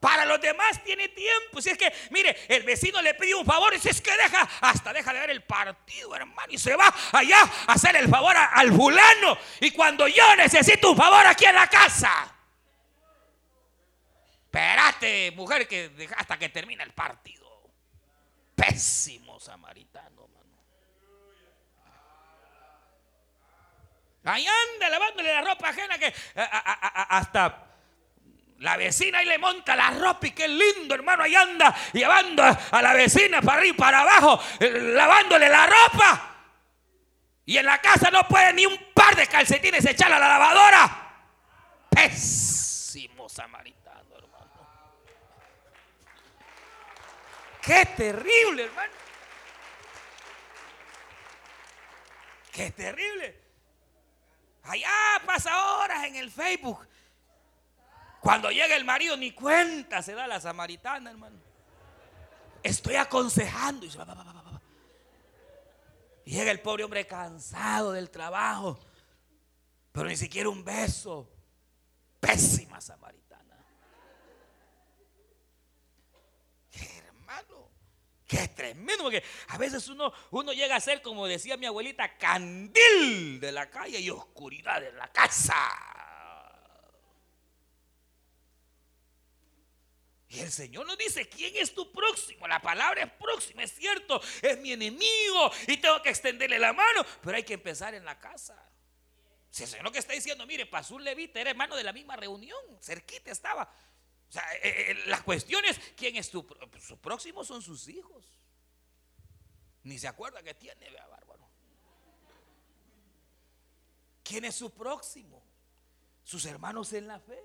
Para 0.00 0.24
los 0.24 0.40
demás 0.40 0.82
tiene 0.84 1.08
tiempo. 1.08 1.60
Si 1.60 1.70
es 1.70 1.78
que, 1.78 1.92
mire, 2.10 2.36
el 2.48 2.62
vecino 2.64 3.00
le 3.00 3.14
pide 3.14 3.34
un 3.34 3.46
favor 3.46 3.74
y 3.74 3.78
si 3.78 3.88
es 3.88 4.00
que 4.00 4.10
deja, 4.16 4.48
hasta 4.60 4.92
deja 4.92 5.12
de 5.12 5.20
ver 5.20 5.30
el 5.30 5.42
partido, 5.42 6.14
hermano, 6.14 6.52
y 6.52 6.58
se 6.58 6.76
va 6.76 6.94
allá 7.12 7.40
a 7.66 7.72
hacer 7.72 7.96
el 7.96 8.08
favor 8.08 8.36
al 8.36 8.72
fulano. 8.72 9.38
Y 9.60 9.70
cuando 9.70 10.06
yo 10.06 10.36
necesito 10.36 10.90
un 10.90 10.96
favor 10.96 11.26
aquí 11.26 11.44
en 11.44 11.54
la 11.54 11.68
casa, 11.68 12.34
espérate, 14.44 15.32
mujer, 15.32 15.66
que 15.66 16.08
hasta 16.16 16.38
que 16.38 16.50
termine 16.50 16.84
el 16.84 16.92
partido. 16.92 17.46
Pésimo 18.54 19.40
samaritano. 19.40 20.25
Ahí 24.26 24.44
anda 24.44 24.88
lavándole 24.88 25.32
la 25.32 25.40
ropa 25.40 25.68
ajena 25.68 25.96
que 25.98 26.12
hasta 26.34 27.62
la 28.58 28.76
vecina 28.76 29.18
ahí 29.18 29.26
le 29.26 29.38
monta 29.38 29.76
la 29.76 29.90
ropa 29.90 30.26
y 30.26 30.32
qué 30.32 30.48
lindo, 30.48 30.96
hermano. 30.96 31.22
Ahí 31.22 31.34
anda 31.34 31.74
llevando 31.92 32.42
a 32.42 32.82
la 32.82 32.92
vecina 32.92 33.40
para 33.40 33.58
arriba 33.58 33.74
y 33.74 33.78
para 33.78 34.00
abajo, 34.00 34.40
eh, 34.58 34.70
lavándole 34.70 35.48
la 35.48 35.66
ropa. 35.66 36.34
Y 37.44 37.56
en 37.56 37.66
la 37.66 37.78
casa 37.80 38.10
no 38.10 38.26
puede 38.26 38.52
ni 38.52 38.66
un 38.66 38.92
par 38.92 39.14
de 39.14 39.28
calcetines 39.28 39.86
echar 39.86 40.12
a 40.12 40.18
la 40.18 40.28
lavadora. 40.28 41.14
Pésimo 41.88 43.28
samaritano, 43.28 44.16
hermano. 44.16 44.68
Qué 47.62 47.86
terrible, 47.96 48.64
hermano. 48.64 48.92
Qué 52.50 52.72
terrible. 52.72 53.45
Allá 54.66 54.90
pasa 55.24 55.76
horas 55.76 56.04
en 56.04 56.16
el 56.16 56.30
Facebook. 56.30 56.86
Cuando 58.20 58.50
llega 58.50 58.74
el 58.74 58.84
marido, 58.84 59.16
ni 59.16 59.30
cuenta 59.30 60.02
se 60.02 60.12
da 60.14 60.26
la 60.26 60.40
samaritana, 60.40 61.10
hermano. 61.10 61.38
Estoy 62.62 62.96
aconsejando. 62.96 63.86
Y, 63.86 63.90
llega 66.24 66.50
el 66.50 66.60
pobre 66.60 66.82
hombre 66.82 67.06
cansado 67.06 67.92
del 67.92 68.10
trabajo. 68.10 68.80
Pero 69.92 70.08
ni 70.08 70.16
siquiera 70.16 70.48
un 70.48 70.64
beso. 70.64 71.30
Pésima 72.18 72.80
samaritana. 72.80 73.56
Hermano. 76.72 77.70
Qué 78.26 78.48
tremendo, 78.48 79.04
porque 79.04 79.22
a 79.48 79.58
veces 79.58 79.86
uno, 79.88 80.12
uno 80.32 80.52
llega 80.52 80.74
a 80.74 80.80
ser, 80.80 81.00
como 81.00 81.26
decía 81.26 81.56
mi 81.56 81.66
abuelita, 81.66 82.18
candil 82.18 83.38
de 83.38 83.52
la 83.52 83.70
calle 83.70 84.00
y 84.00 84.10
oscuridad 84.10 84.80
de 84.80 84.92
la 84.92 85.12
casa. 85.12 85.54
Y 90.28 90.40
el 90.40 90.50
Señor 90.50 90.86
nos 90.86 90.98
dice, 90.98 91.28
¿quién 91.28 91.56
es 91.56 91.72
tu 91.72 91.92
próximo? 91.92 92.48
La 92.48 92.60
palabra 92.60 93.04
es 93.04 93.12
próximo, 93.12 93.60
es 93.60 93.72
cierto, 93.72 94.20
es 94.42 94.58
mi 94.58 94.72
enemigo 94.72 95.52
y 95.68 95.76
tengo 95.76 96.02
que 96.02 96.10
extenderle 96.10 96.58
la 96.58 96.72
mano, 96.72 97.06
pero 97.22 97.36
hay 97.36 97.44
que 97.44 97.54
empezar 97.54 97.94
en 97.94 98.04
la 98.04 98.18
casa. 98.18 98.60
Si 99.50 99.62
el 99.62 99.68
Señor 99.68 99.84
lo 99.84 99.92
que 99.92 100.00
está 100.00 100.14
diciendo, 100.14 100.44
mire, 100.44 100.66
pasó 100.66 100.96
un 100.96 101.04
levita, 101.04 101.40
era 101.40 101.50
hermano 101.50 101.76
de 101.76 101.84
la 101.84 101.92
misma 101.92 102.16
reunión, 102.16 102.58
cerquita 102.82 103.30
estaba. 103.30 103.72
O 104.28 104.32
sea, 104.32 104.42
eh, 104.56 104.90
eh, 104.90 104.94
la 105.06 105.22
cuestión 105.22 105.64
es 105.64 105.78
quién 105.96 106.16
es 106.16 106.30
tu 106.30 106.46
su 106.80 106.98
próximo 106.98 107.44
son 107.44 107.62
sus 107.62 107.88
hijos. 107.88 108.24
Ni 109.84 109.98
se 109.98 110.08
acuerda 110.08 110.42
que 110.42 110.54
tiene, 110.54 110.90
vea, 110.90 111.06
bárbaro. 111.06 111.48
¿Quién 114.24 114.44
es 114.44 114.56
su 114.56 114.70
próximo? 114.70 115.42
Sus 116.24 116.44
hermanos 116.44 116.92
en 116.92 117.06
la 117.06 117.20
fe. 117.20 117.40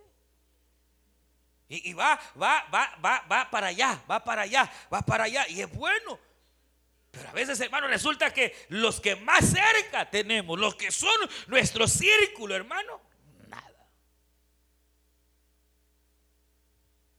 Y, 1.69 1.91
y 1.91 1.93
va, 1.93 2.19
va, 2.41 2.67
va, 2.73 2.95
va, 3.03 3.21
va 3.31 3.49
para 3.49 3.67
allá, 3.67 4.03
va 4.09 4.23
para 4.23 4.41
allá, 4.41 4.71
va 4.91 5.01
para 5.03 5.25
allá. 5.25 5.47
Y 5.49 5.61
es 5.61 5.71
bueno. 5.71 6.19
Pero 7.11 7.29
a 7.29 7.33
veces, 7.33 7.59
hermano, 7.59 7.87
resulta 7.87 8.33
que 8.33 8.55
los 8.69 9.01
que 9.01 9.17
más 9.17 9.45
cerca 9.45 10.09
tenemos, 10.09 10.57
los 10.57 10.75
que 10.75 10.91
son 10.91 11.13
nuestro 11.47 11.87
círculo, 11.87 12.55
hermano, 12.55 13.01
nada. 13.47 13.87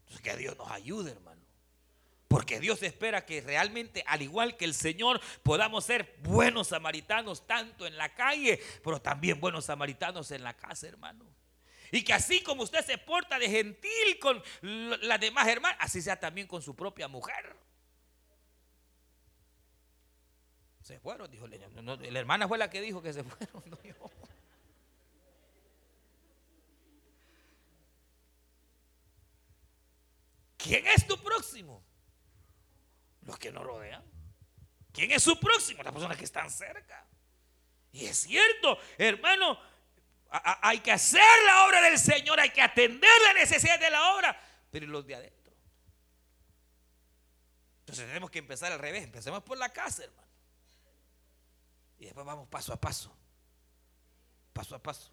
Entonces, 0.01 0.12
que 0.23 0.37
Dios 0.37 0.57
nos 0.57 0.71
ayude, 0.71 1.13
hermano. 1.13 1.43
Porque 2.29 2.61
Dios 2.61 2.83
espera 2.83 3.27
que 3.27 3.43
realmente, 3.43 4.03
al 4.07 4.23
igual 4.23 4.57
que 4.57 4.65
el 4.65 4.73
Señor, 4.73 5.21
podamos 5.43 5.85
ser 5.85 6.17
buenos 6.23 6.69
samaritanos, 6.69 7.47
tanto 7.47 7.87
en 7.87 7.99
la 7.99 8.15
calle, 8.15 8.59
pero 8.83 9.03
también 9.03 9.39
buenos 9.39 9.67
samaritanos 9.67 10.31
en 10.31 10.43
la 10.43 10.55
casa, 10.55 10.89
hermano. 10.89 11.27
Y 11.91 12.03
que 12.03 12.15
así 12.15 12.43
como 12.43 12.63
usted 12.63 12.83
se 12.87 12.97
porta 12.97 13.39
de 13.39 13.51
gentil 13.51 14.19
con 14.19 14.43
las 15.03 15.21
demás 15.21 15.47
hermanas, 15.47 15.77
así 15.79 16.01
sea 16.01 16.19
también 16.19 16.47
con 16.47 16.63
su 16.63 16.75
propia 16.75 17.07
mujer. 17.07 17.55
Se 20.81 20.99
fueron, 20.99 21.31
dijo 21.31 21.47
la 21.47 22.19
hermana 22.19 22.49
fue 22.49 22.57
la 22.57 22.71
que 22.71 22.81
dijo 22.81 23.03
que 23.03 23.13
se 23.13 23.23
fueron. 23.25 23.63
¿Quién 30.63 30.87
es 30.87 31.07
tu 31.07 31.17
próximo? 31.19 31.83
Los 33.23 33.39
que 33.39 33.51
nos 33.51 33.65
rodean. 33.65 34.05
¿Quién 34.93 35.11
es 35.11 35.23
su 35.23 35.39
próximo? 35.41 35.83
Las 35.83 35.93
personas 35.93 36.17
que 36.17 36.25
están 36.25 36.51
cerca. 36.51 37.07
Y 37.91 38.07
es 38.07 38.19
cierto, 38.19 38.79
hermano, 38.97 39.59
hay 40.31 40.81
que 40.81 40.93
hacer 40.93 41.23
la 41.45 41.67
obra 41.67 41.83
del 41.83 41.99
Señor, 41.99 42.41
hay 42.41 42.51
que 42.51 42.63
atender 42.63 43.11
la 43.27 43.35
necesidad 43.35 43.79
de 43.79 43.91
la 43.91 44.15
obra, 44.15 44.41
pero 44.71 44.87
los 44.87 45.07
de 45.07 45.15
adentro. 45.15 45.53
Entonces 47.81 48.07
tenemos 48.07 48.31
que 48.31 48.39
empezar 48.39 48.73
al 48.73 48.79
revés, 48.79 49.05
empecemos 49.05 49.43
por 49.43 49.59
la 49.59 49.69
casa, 49.69 50.05
hermano. 50.05 50.29
Y 51.99 52.07
después 52.07 52.25
vamos 52.25 52.49
paso 52.49 52.73
a 52.73 52.81
paso, 52.81 53.15
paso 54.53 54.75
a 54.75 54.83
paso. 54.83 55.13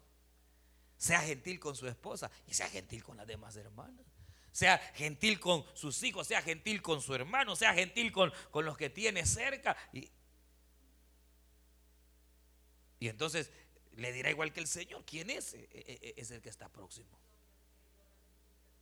Sea 0.96 1.20
gentil 1.20 1.60
con 1.60 1.76
su 1.76 1.86
esposa 1.86 2.30
y 2.46 2.54
sea 2.54 2.68
gentil 2.68 3.02
con 3.02 3.16
las 3.16 3.26
demás 3.26 3.56
hermanas. 3.56 4.06
Sea 4.52 4.78
gentil 4.94 5.38
con 5.38 5.64
sus 5.74 6.02
hijos, 6.02 6.26
sea 6.26 6.42
gentil 6.42 6.82
con 6.82 7.00
su 7.00 7.14
hermano, 7.14 7.54
sea 7.56 7.72
gentil 7.72 8.10
con, 8.10 8.32
con 8.50 8.64
los 8.64 8.76
que 8.76 8.90
tiene 8.90 9.24
cerca. 9.24 9.76
Y, 9.92 10.10
y 12.98 13.08
entonces 13.08 13.50
le 13.92 14.12
dirá 14.12 14.30
igual 14.30 14.52
que 14.52 14.60
el 14.60 14.66
Señor, 14.66 15.04
¿quién 15.04 15.30
es? 15.30 15.54
E, 15.54 15.68
e, 15.72 15.98
e, 16.02 16.14
es 16.16 16.30
el 16.30 16.40
que 16.40 16.48
está 16.48 16.68
próximo. 16.68 17.18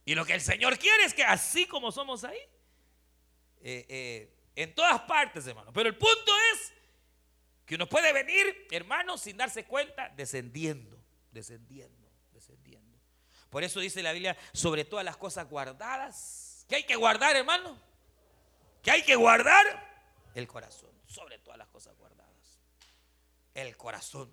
Y 0.04 0.14
lo 0.14 0.24
que 0.24 0.32
el 0.32 0.40
Señor 0.40 0.78
quiere 0.78 1.04
es 1.04 1.12
que 1.12 1.24
así 1.24 1.66
como 1.66 1.92
somos 1.92 2.24
ahí, 2.24 2.38
eh, 3.60 3.84
eh, 3.88 4.34
en 4.56 4.74
todas 4.74 5.02
partes, 5.02 5.46
hermano. 5.46 5.72
Pero 5.72 5.88
el 5.88 5.96
punto 5.96 6.32
es 6.54 6.72
que 7.66 7.74
uno 7.74 7.86
puede 7.88 8.12
venir, 8.12 8.66
hermano, 8.70 9.18
sin 9.18 9.36
darse 9.36 9.64
cuenta, 9.64 10.08
descendiendo, 10.16 10.98
descendiendo, 11.30 11.30
descendiendo. 11.30 11.97
Por 13.50 13.64
eso 13.64 13.80
dice 13.80 14.02
la 14.02 14.12
Biblia, 14.12 14.36
sobre 14.52 14.84
todas 14.84 15.04
las 15.04 15.16
cosas 15.16 15.48
guardadas, 15.48 16.66
que 16.68 16.76
hay 16.76 16.84
que 16.84 16.96
guardar, 16.96 17.36
hermano, 17.36 17.78
que 18.82 18.90
hay 18.90 19.02
que 19.02 19.16
guardar 19.16 19.66
el 20.34 20.46
corazón, 20.46 20.90
sobre 21.06 21.38
todas 21.38 21.58
las 21.58 21.68
cosas 21.68 21.96
guardadas. 21.96 22.60
El 23.54 23.76
corazón. 23.76 24.30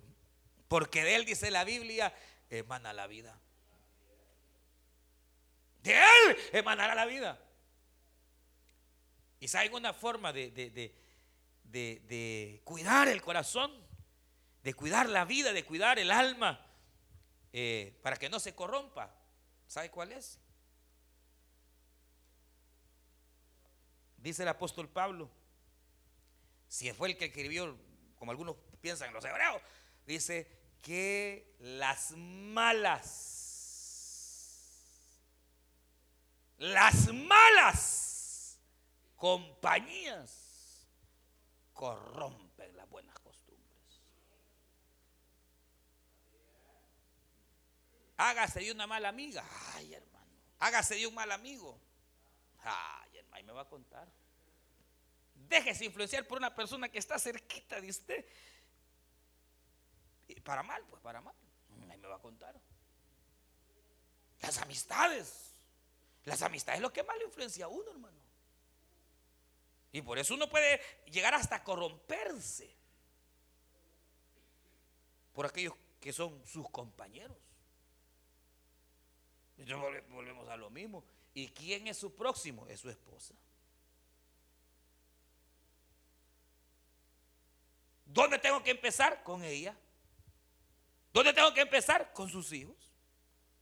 Porque 0.68 1.04
de 1.04 1.14
él, 1.14 1.24
dice 1.24 1.50
la 1.50 1.64
Biblia, 1.64 2.14
emana 2.50 2.92
la 2.92 3.06
vida. 3.06 3.38
De 5.82 5.94
él 5.94 6.36
emanará 6.52 6.94
la 6.94 7.06
vida. 7.06 7.40
Y 9.38 9.48
saben 9.48 9.74
una 9.74 9.92
forma 9.92 10.32
de, 10.32 10.50
de, 10.50 12.60
cuidar 12.64 13.08
el 13.08 13.22
corazón, 13.22 13.72
de 14.62 14.74
cuidar 14.74 15.08
la 15.08 15.24
vida, 15.24 15.52
de 15.52 15.64
cuidar 15.64 15.98
el 15.98 16.10
alma, 16.10 16.65
eh, 17.58 17.98
para 18.02 18.18
que 18.18 18.28
no 18.28 18.38
se 18.38 18.54
corrompa. 18.54 19.10
¿Sabe 19.66 19.90
cuál 19.90 20.12
es? 20.12 20.38
Dice 24.18 24.42
el 24.42 24.48
apóstol 24.50 24.90
Pablo, 24.90 25.30
si 26.68 26.92
fue 26.92 27.08
el 27.08 27.16
que 27.16 27.24
escribió, 27.24 27.74
como 28.18 28.30
algunos 28.30 28.56
piensan 28.82 29.10
los 29.14 29.24
hebreos, 29.24 29.62
dice 30.04 30.46
que 30.82 31.56
las 31.60 32.10
malas, 32.10 32.76
las 36.58 37.10
malas 37.10 38.58
compañías 39.16 40.86
corrompen 41.72 42.76
las 42.76 42.90
buenas 42.90 43.18
Hágase 48.16 48.60
de 48.60 48.72
una 48.72 48.86
mala 48.86 49.08
amiga, 49.08 49.44
ay 49.74 49.94
hermano, 49.94 50.32
hágase 50.58 50.94
de 50.94 51.06
un 51.06 51.14
mal 51.14 51.30
amigo, 51.32 51.78
ay 52.62 53.18
hermano, 53.18 53.46
me 53.46 53.52
va 53.52 53.62
a 53.62 53.68
contar. 53.68 54.08
Déjese 55.34 55.84
influenciar 55.84 56.26
por 56.26 56.38
una 56.38 56.54
persona 56.54 56.88
que 56.88 56.98
está 56.98 57.18
cerquita 57.18 57.80
de 57.80 57.90
usted 57.90 58.24
para 60.46 60.62
mal, 60.62 60.82
pues 60.88 61.02
para 61.02 61.20
mal. 61.20 61.34
Ahí 61.90 61.98
me 61.98 62.08
va 62.08 62.16
a 62.16 62.20
contar. 62.20 62.58
Las 64.40 64.58
amistades. 64.58 65.52
Las 66.24 66.40
amistades 66.42 66.78
es 66.78 66.82
lo 66.82 66.92
que 66.92 67.02
más 67.02 67.18
le 67.18 67.24
influencia 67.24 67.66
a 67.66 67.68
uno, 67.68 67.90
hermano. 67.90 68.18
Y 69.92 70.02
por 70.02 70.18
eso 70.18 70.34
uno 70.34 70.48
puede 70.48 70.80
llegar 71.06 71.34
hasta 71.34 71.62
corromperse 71.62 72.74
por 75.32 75.46
aquellos 75.46 75.74
que 76.00 76.12
son 76.12 76.46
sus 76.46 76.68
compañeros. 76.70 77.36
Entonces 79.58 80.04
volvemos 80.10 80.48
a 80.48 80.56
lo 80.56 80.70
mismo. 80.70 81.04
¿Y 81.34 81.48
quién 81.48 81.86
es 81.86 81.98
su 81.98 82.14
próximo? 82.14 82.66
Es 82.66 82.80
su 82.80 82.90
esposa. 82.90 83.34
¿Dónde 88.06 88.38
tengo 88.38 88.62
que 88.62 88.70
empezar? 88.70 89.22
Con 89.22 89.42
ella. 89.44 89.76
¿Dónde 91.12 91.32
tengo 91.32 91.52
que 91.52 91.60
empezar? 91.60 92.12
Con 92.12 92.28
sus 92.30 92.52
hijos. 92.52 92.76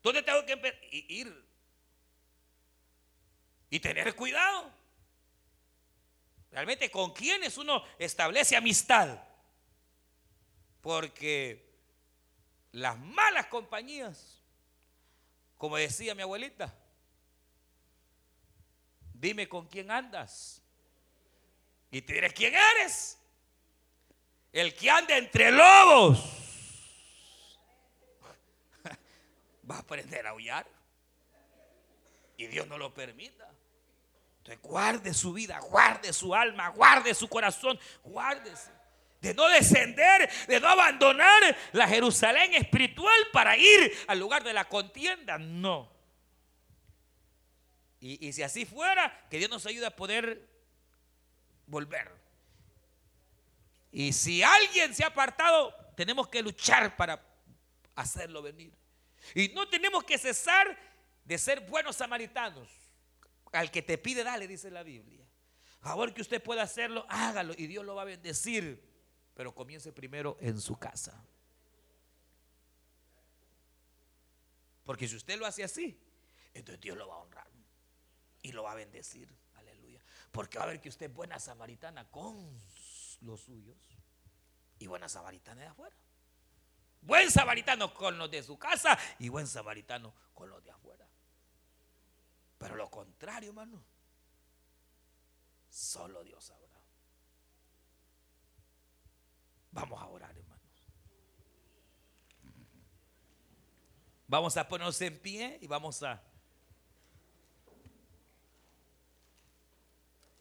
¿Dónde 0.02 0.22
tengo 0.22 0.44
que? 0.44 0.88
Ir. 1.08 1.44
Y 3.70 3.80
tener 3.80 4.14
cuidado. 4.14 4.70
Realmente, 6.52 6.90
¿con 6.90 7.12
quiénes 7.12 7.58
uno 7.58 7.82
establece 7.98 8.54
amistad? 8.54 9.20
Porque 10.80 11.74
las 12.70 12.96
malas 12.98 13.46
compañías, 13.46 14.43
como 15.64 15.78
decía 15.78 16.14
mi 16.14 16.20
abuelita, 16.20 16.74
dime 19.14 19.48
con 19.48 19.66
quién 19.66 19.90
andas. 19.90 20.60
Y 21.90 22.02
te 22.02 22.12
diré 22.12 22.30
quién 22.34 22.52
eres. 22.54 23.18
El 24.52 24.74
que 24.74 24.90
anda 24.90 25.16
entre 25.16 25.50
lobos 25.50 26.18
va 29.70 29.76
a 29.76 29.78
aprender 29.78 30.26
a 30.26 30.30
aullar. 30.32 30.66
Y 32.36 32.46
Dios 32.46 32.68
no 32.68 32.76
lo 32.76 32.92
permita. 32.92 33.50
Entonces 34.40 34.60
guarde 34.62 35.14
su 35.14 35.32
vida, 35.32 35.58
guarde 35.60 36.12
su 36.12 36.34
alma, 36.34 36.68
guarde 36.68 37.14
su 37.14 37.26
corazón, 37.26 37.80
guárdese. 38.02 38.70
De 39.24 39.34
no 39.34 39.48
descender, 39.48 40.30
de 40.46 40.60
no 40.60 40.68
abandonar 40.68 41.56
la 41.72 41.88
Jerusalén 41.88 42.54
espiritual 42.54 43.16
para 43.32 43.56
ir 43.56 43.92
al 44.06 44.18
lugar 44.18 44.44
de 44.44 44.52
la 44.52 44.68
contienda. 44.68 45.38
No. 45.38 45.90
Y, 48.00 48.28
y 48.28 48.32
si 48.34 48.42
así 48.42 48.66
fuera, 48.66 49.26
que 49.30 49.38
Dios 49.38 49.50
nos 49.50 49.64
ayude 49.64 49.86
a 49.86 49.96
poder 49.96 50.46
volver. 51.66 52.12
Y 53.90 54.12
si 54.12 54.42
alguien 54.42 54.94
se 54.94 55.04
ha 55.04 55.06
apartado, 55.06 55.74
tenemos 55.96 56.28
que 56.28 56.42
luchar 56.42 56.96
para 56.96 57.24
hacerlo 57.94 58.42
venir. 58.42 58.72
Y 59.34 59.48
no 59.48 59.68
tenemos 59.68 60.04
que 60.04 60.18
cesar 60.18 60.78
de 61.24 61.38
ser 61.38 61.60
buenos 61.60 61.96
samaritanos. 61.96 62.68
Al 63.52 63.70
que 63.70 63.82
te 63.82 63.96
pide, 63.96 64.24
dale, 64.24 64.46
dice 64.46 64.70
la 64.70 64.82
Biblia. 64.82 65.24
A 65.80 65.88
favor 65.88 66.12
que 66.12 66.22
usted 66.22 66.42
pueda 66.42 66.62
hacerlo, 66.62 67.06
hágalo 67.08 67.54
y 67.56 67.66
Dios 67.66 67.84
lo 67.84 67.94
va 67.94 68.02
a 68.02 68.06
bendecir. 68.06 68.82
Pero 69.34 69.54
comience 69.54 69.92
primero 69.92 70.36
en 70.40 70.60
su 70.60 70.76
casa. 70.76 71.20
Porque 74.84 75.08
si 75.08 75.16
usted 75.16 75.38
lo 75.38 75.46
hace 75.46 75.64
así, 75.64 75.98
entonces 76.52 76.80
Dios 76.80 76.96
lo 76.96 77.08
va 77.08 77.14
a 77.14 77.18
honrar. 77.18 77.44
y 78.42 78.52
lo 78.52 78.62
va 78.62 78.72
a 78.72 78.74
bendecir. 78.74 79.34
Aleluya. 79.54 80.04
Porque 80.30 80.58
va 80.58 80.64
a 80.64 80.66
ver 80.68 80.80
que 80.80 80.90
usted 80.90 81.06
es 81.06 81.14
buena 81.14 81.40
samaritana 81.40 82.10
con 82.10 82.62
los 83.22 83.40
suyos 83.40 83.78
y 84.78 84.86
buena 84.86 85.08
samaritana 85.08 85.62
de 85.62 85.66
afuera. 85.68 85.96
Buen 87.00 87.30
samaritano 87.30 87.94
con 87.94 88.18
los 88.18 88.30
de 88.30 88.42
su 88.42 88.58
casa 88.58 88.98
y 89.18 89.30
buen 89.30 89.46
samaritano 89.46 90.14
con 90.34 90.50
los 90.50 90.62
de 90.62 90.70
afuera. 90.70 91.08
Pero 92.58 92.76
lo 92.76 92.90
contrario, 92.90 93.48
hermano, 93.48 93.82
solo 95.70 96.22
Dios 96.22 96.44
sabrá. 96.44 96.63
Vamos 99.74 100.00
a 100.00 100.06
orar, 100.06 100.30
hermanos. 100.30 100.64
Vamos 104.28 104.56
a 104.56 104.68
ponernos 104.68 105.00
en 105.00 105.18
pie 105.18 105.58
y 105.60 105.66
vamos 105.66 106.00
a... 106.04 106.22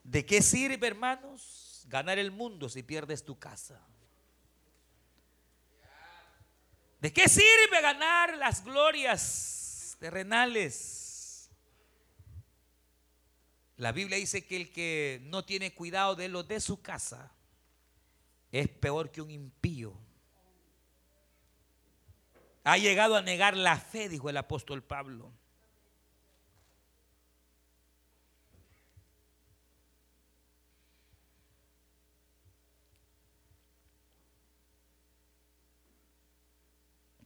¿De 0.04 0.24
qué 0.24 0.42
sirve, 0.44 0.86
hermanos, 0.86 1.84
ganar 1.88 2.20
el 2.20 2.30
mundo 2.30 2.70
si 2.70 2.84
pierdes 2.84 3.26
tu 3.26 3.40
casa? 3.40 3.82
¿De 7.02 7.12
qué 7.12 7.28
sirve 7.28 7.82
ganar 7.82 8.38
las 8.38 8.64
glorias 8.64 9.98
terrenales? 10.00 11.50
La 13.78 13.92
Biblia 13.92 14.18
dice 14.18 14.46
que 14.46 14.58
el 14.58 14.72
que 14.72 15.22
no 15.24 15.44
tiene 15.44 15.74
cuidado 15.74 16.16
de 16.16 16.30
lo 16.30 16.44
de 16.44 16.60
su 16.60 16.84
casa 16.84 17.32
es 18.54 18.70
peor 18.70 19.12
que 19.12 19.20
un 19.20 19.32
impío. 19.32 19.98
Ha 22.64 22.78
llegado 22.78 23.16
a 23.16 23.22
negar 23.24 23.58
la 23.58 23.78
fe, 23.78 24.08
dijo 24.08 24.30
el 24.30 24.38
apóstol 24.38 24.84
Pablo. 24.84 25.34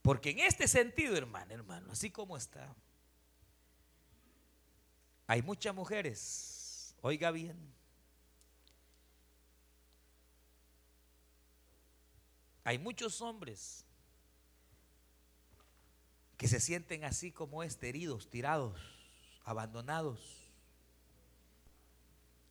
Porque 0.02 0.30
en 0.30 0.40
este 0.40 0.70
sentido, 0.70 1.18
hermano, 1.18 1.54
hermano, 1.54 1.92
así 1.92 2.10
como 2.10 2.38
está, 2.38 2.74
hay 5.28 5.42
muchas 5.42 5.76
mujeres, 5.76 6.96
oiga 7.02 7.32
bien, 7.32 7.58
hay 12.68 12.78
muchos 12.80 13.22
hombres 13.22 13.86
que 16.36 16.50
se 16.50 16.60
sienten 16.60 17.06
así 17.06 17.32
como 17.32 17.64
este, 17.64 17.88
heridos, 17.88 18.30
tirados, 18.30 18.78
abandonados. 19.46 20.20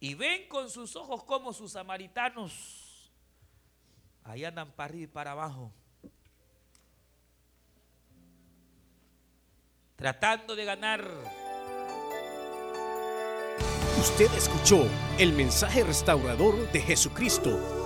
Y 0.01 0.15
ven 0.15 0.49
con 0.49 0.71
sus 0.71 0.97
ojos 0.97 1.23
como 1.25 1.53
sus 1.53 1.73
samaritanos 1.73 3.13
ahí 4.25 4.47
andan 4.47 4.73
para 4.73 4.89
arriba 4.89 5.05
y 5.05 5.07
para 5.09 5.33
abajo. 5.33 5.71
tratando 9.97 10.57
de 10.57 10.65
ganar. 10.65 11.07
Usted 13.99 14.33
escuchó 14.33 14.89
el 15.19 15.35
mensaje 15.35 15.85
restaurador 15.85 16.73
de 16.73 16.81
Jesucristo 16.81 17.86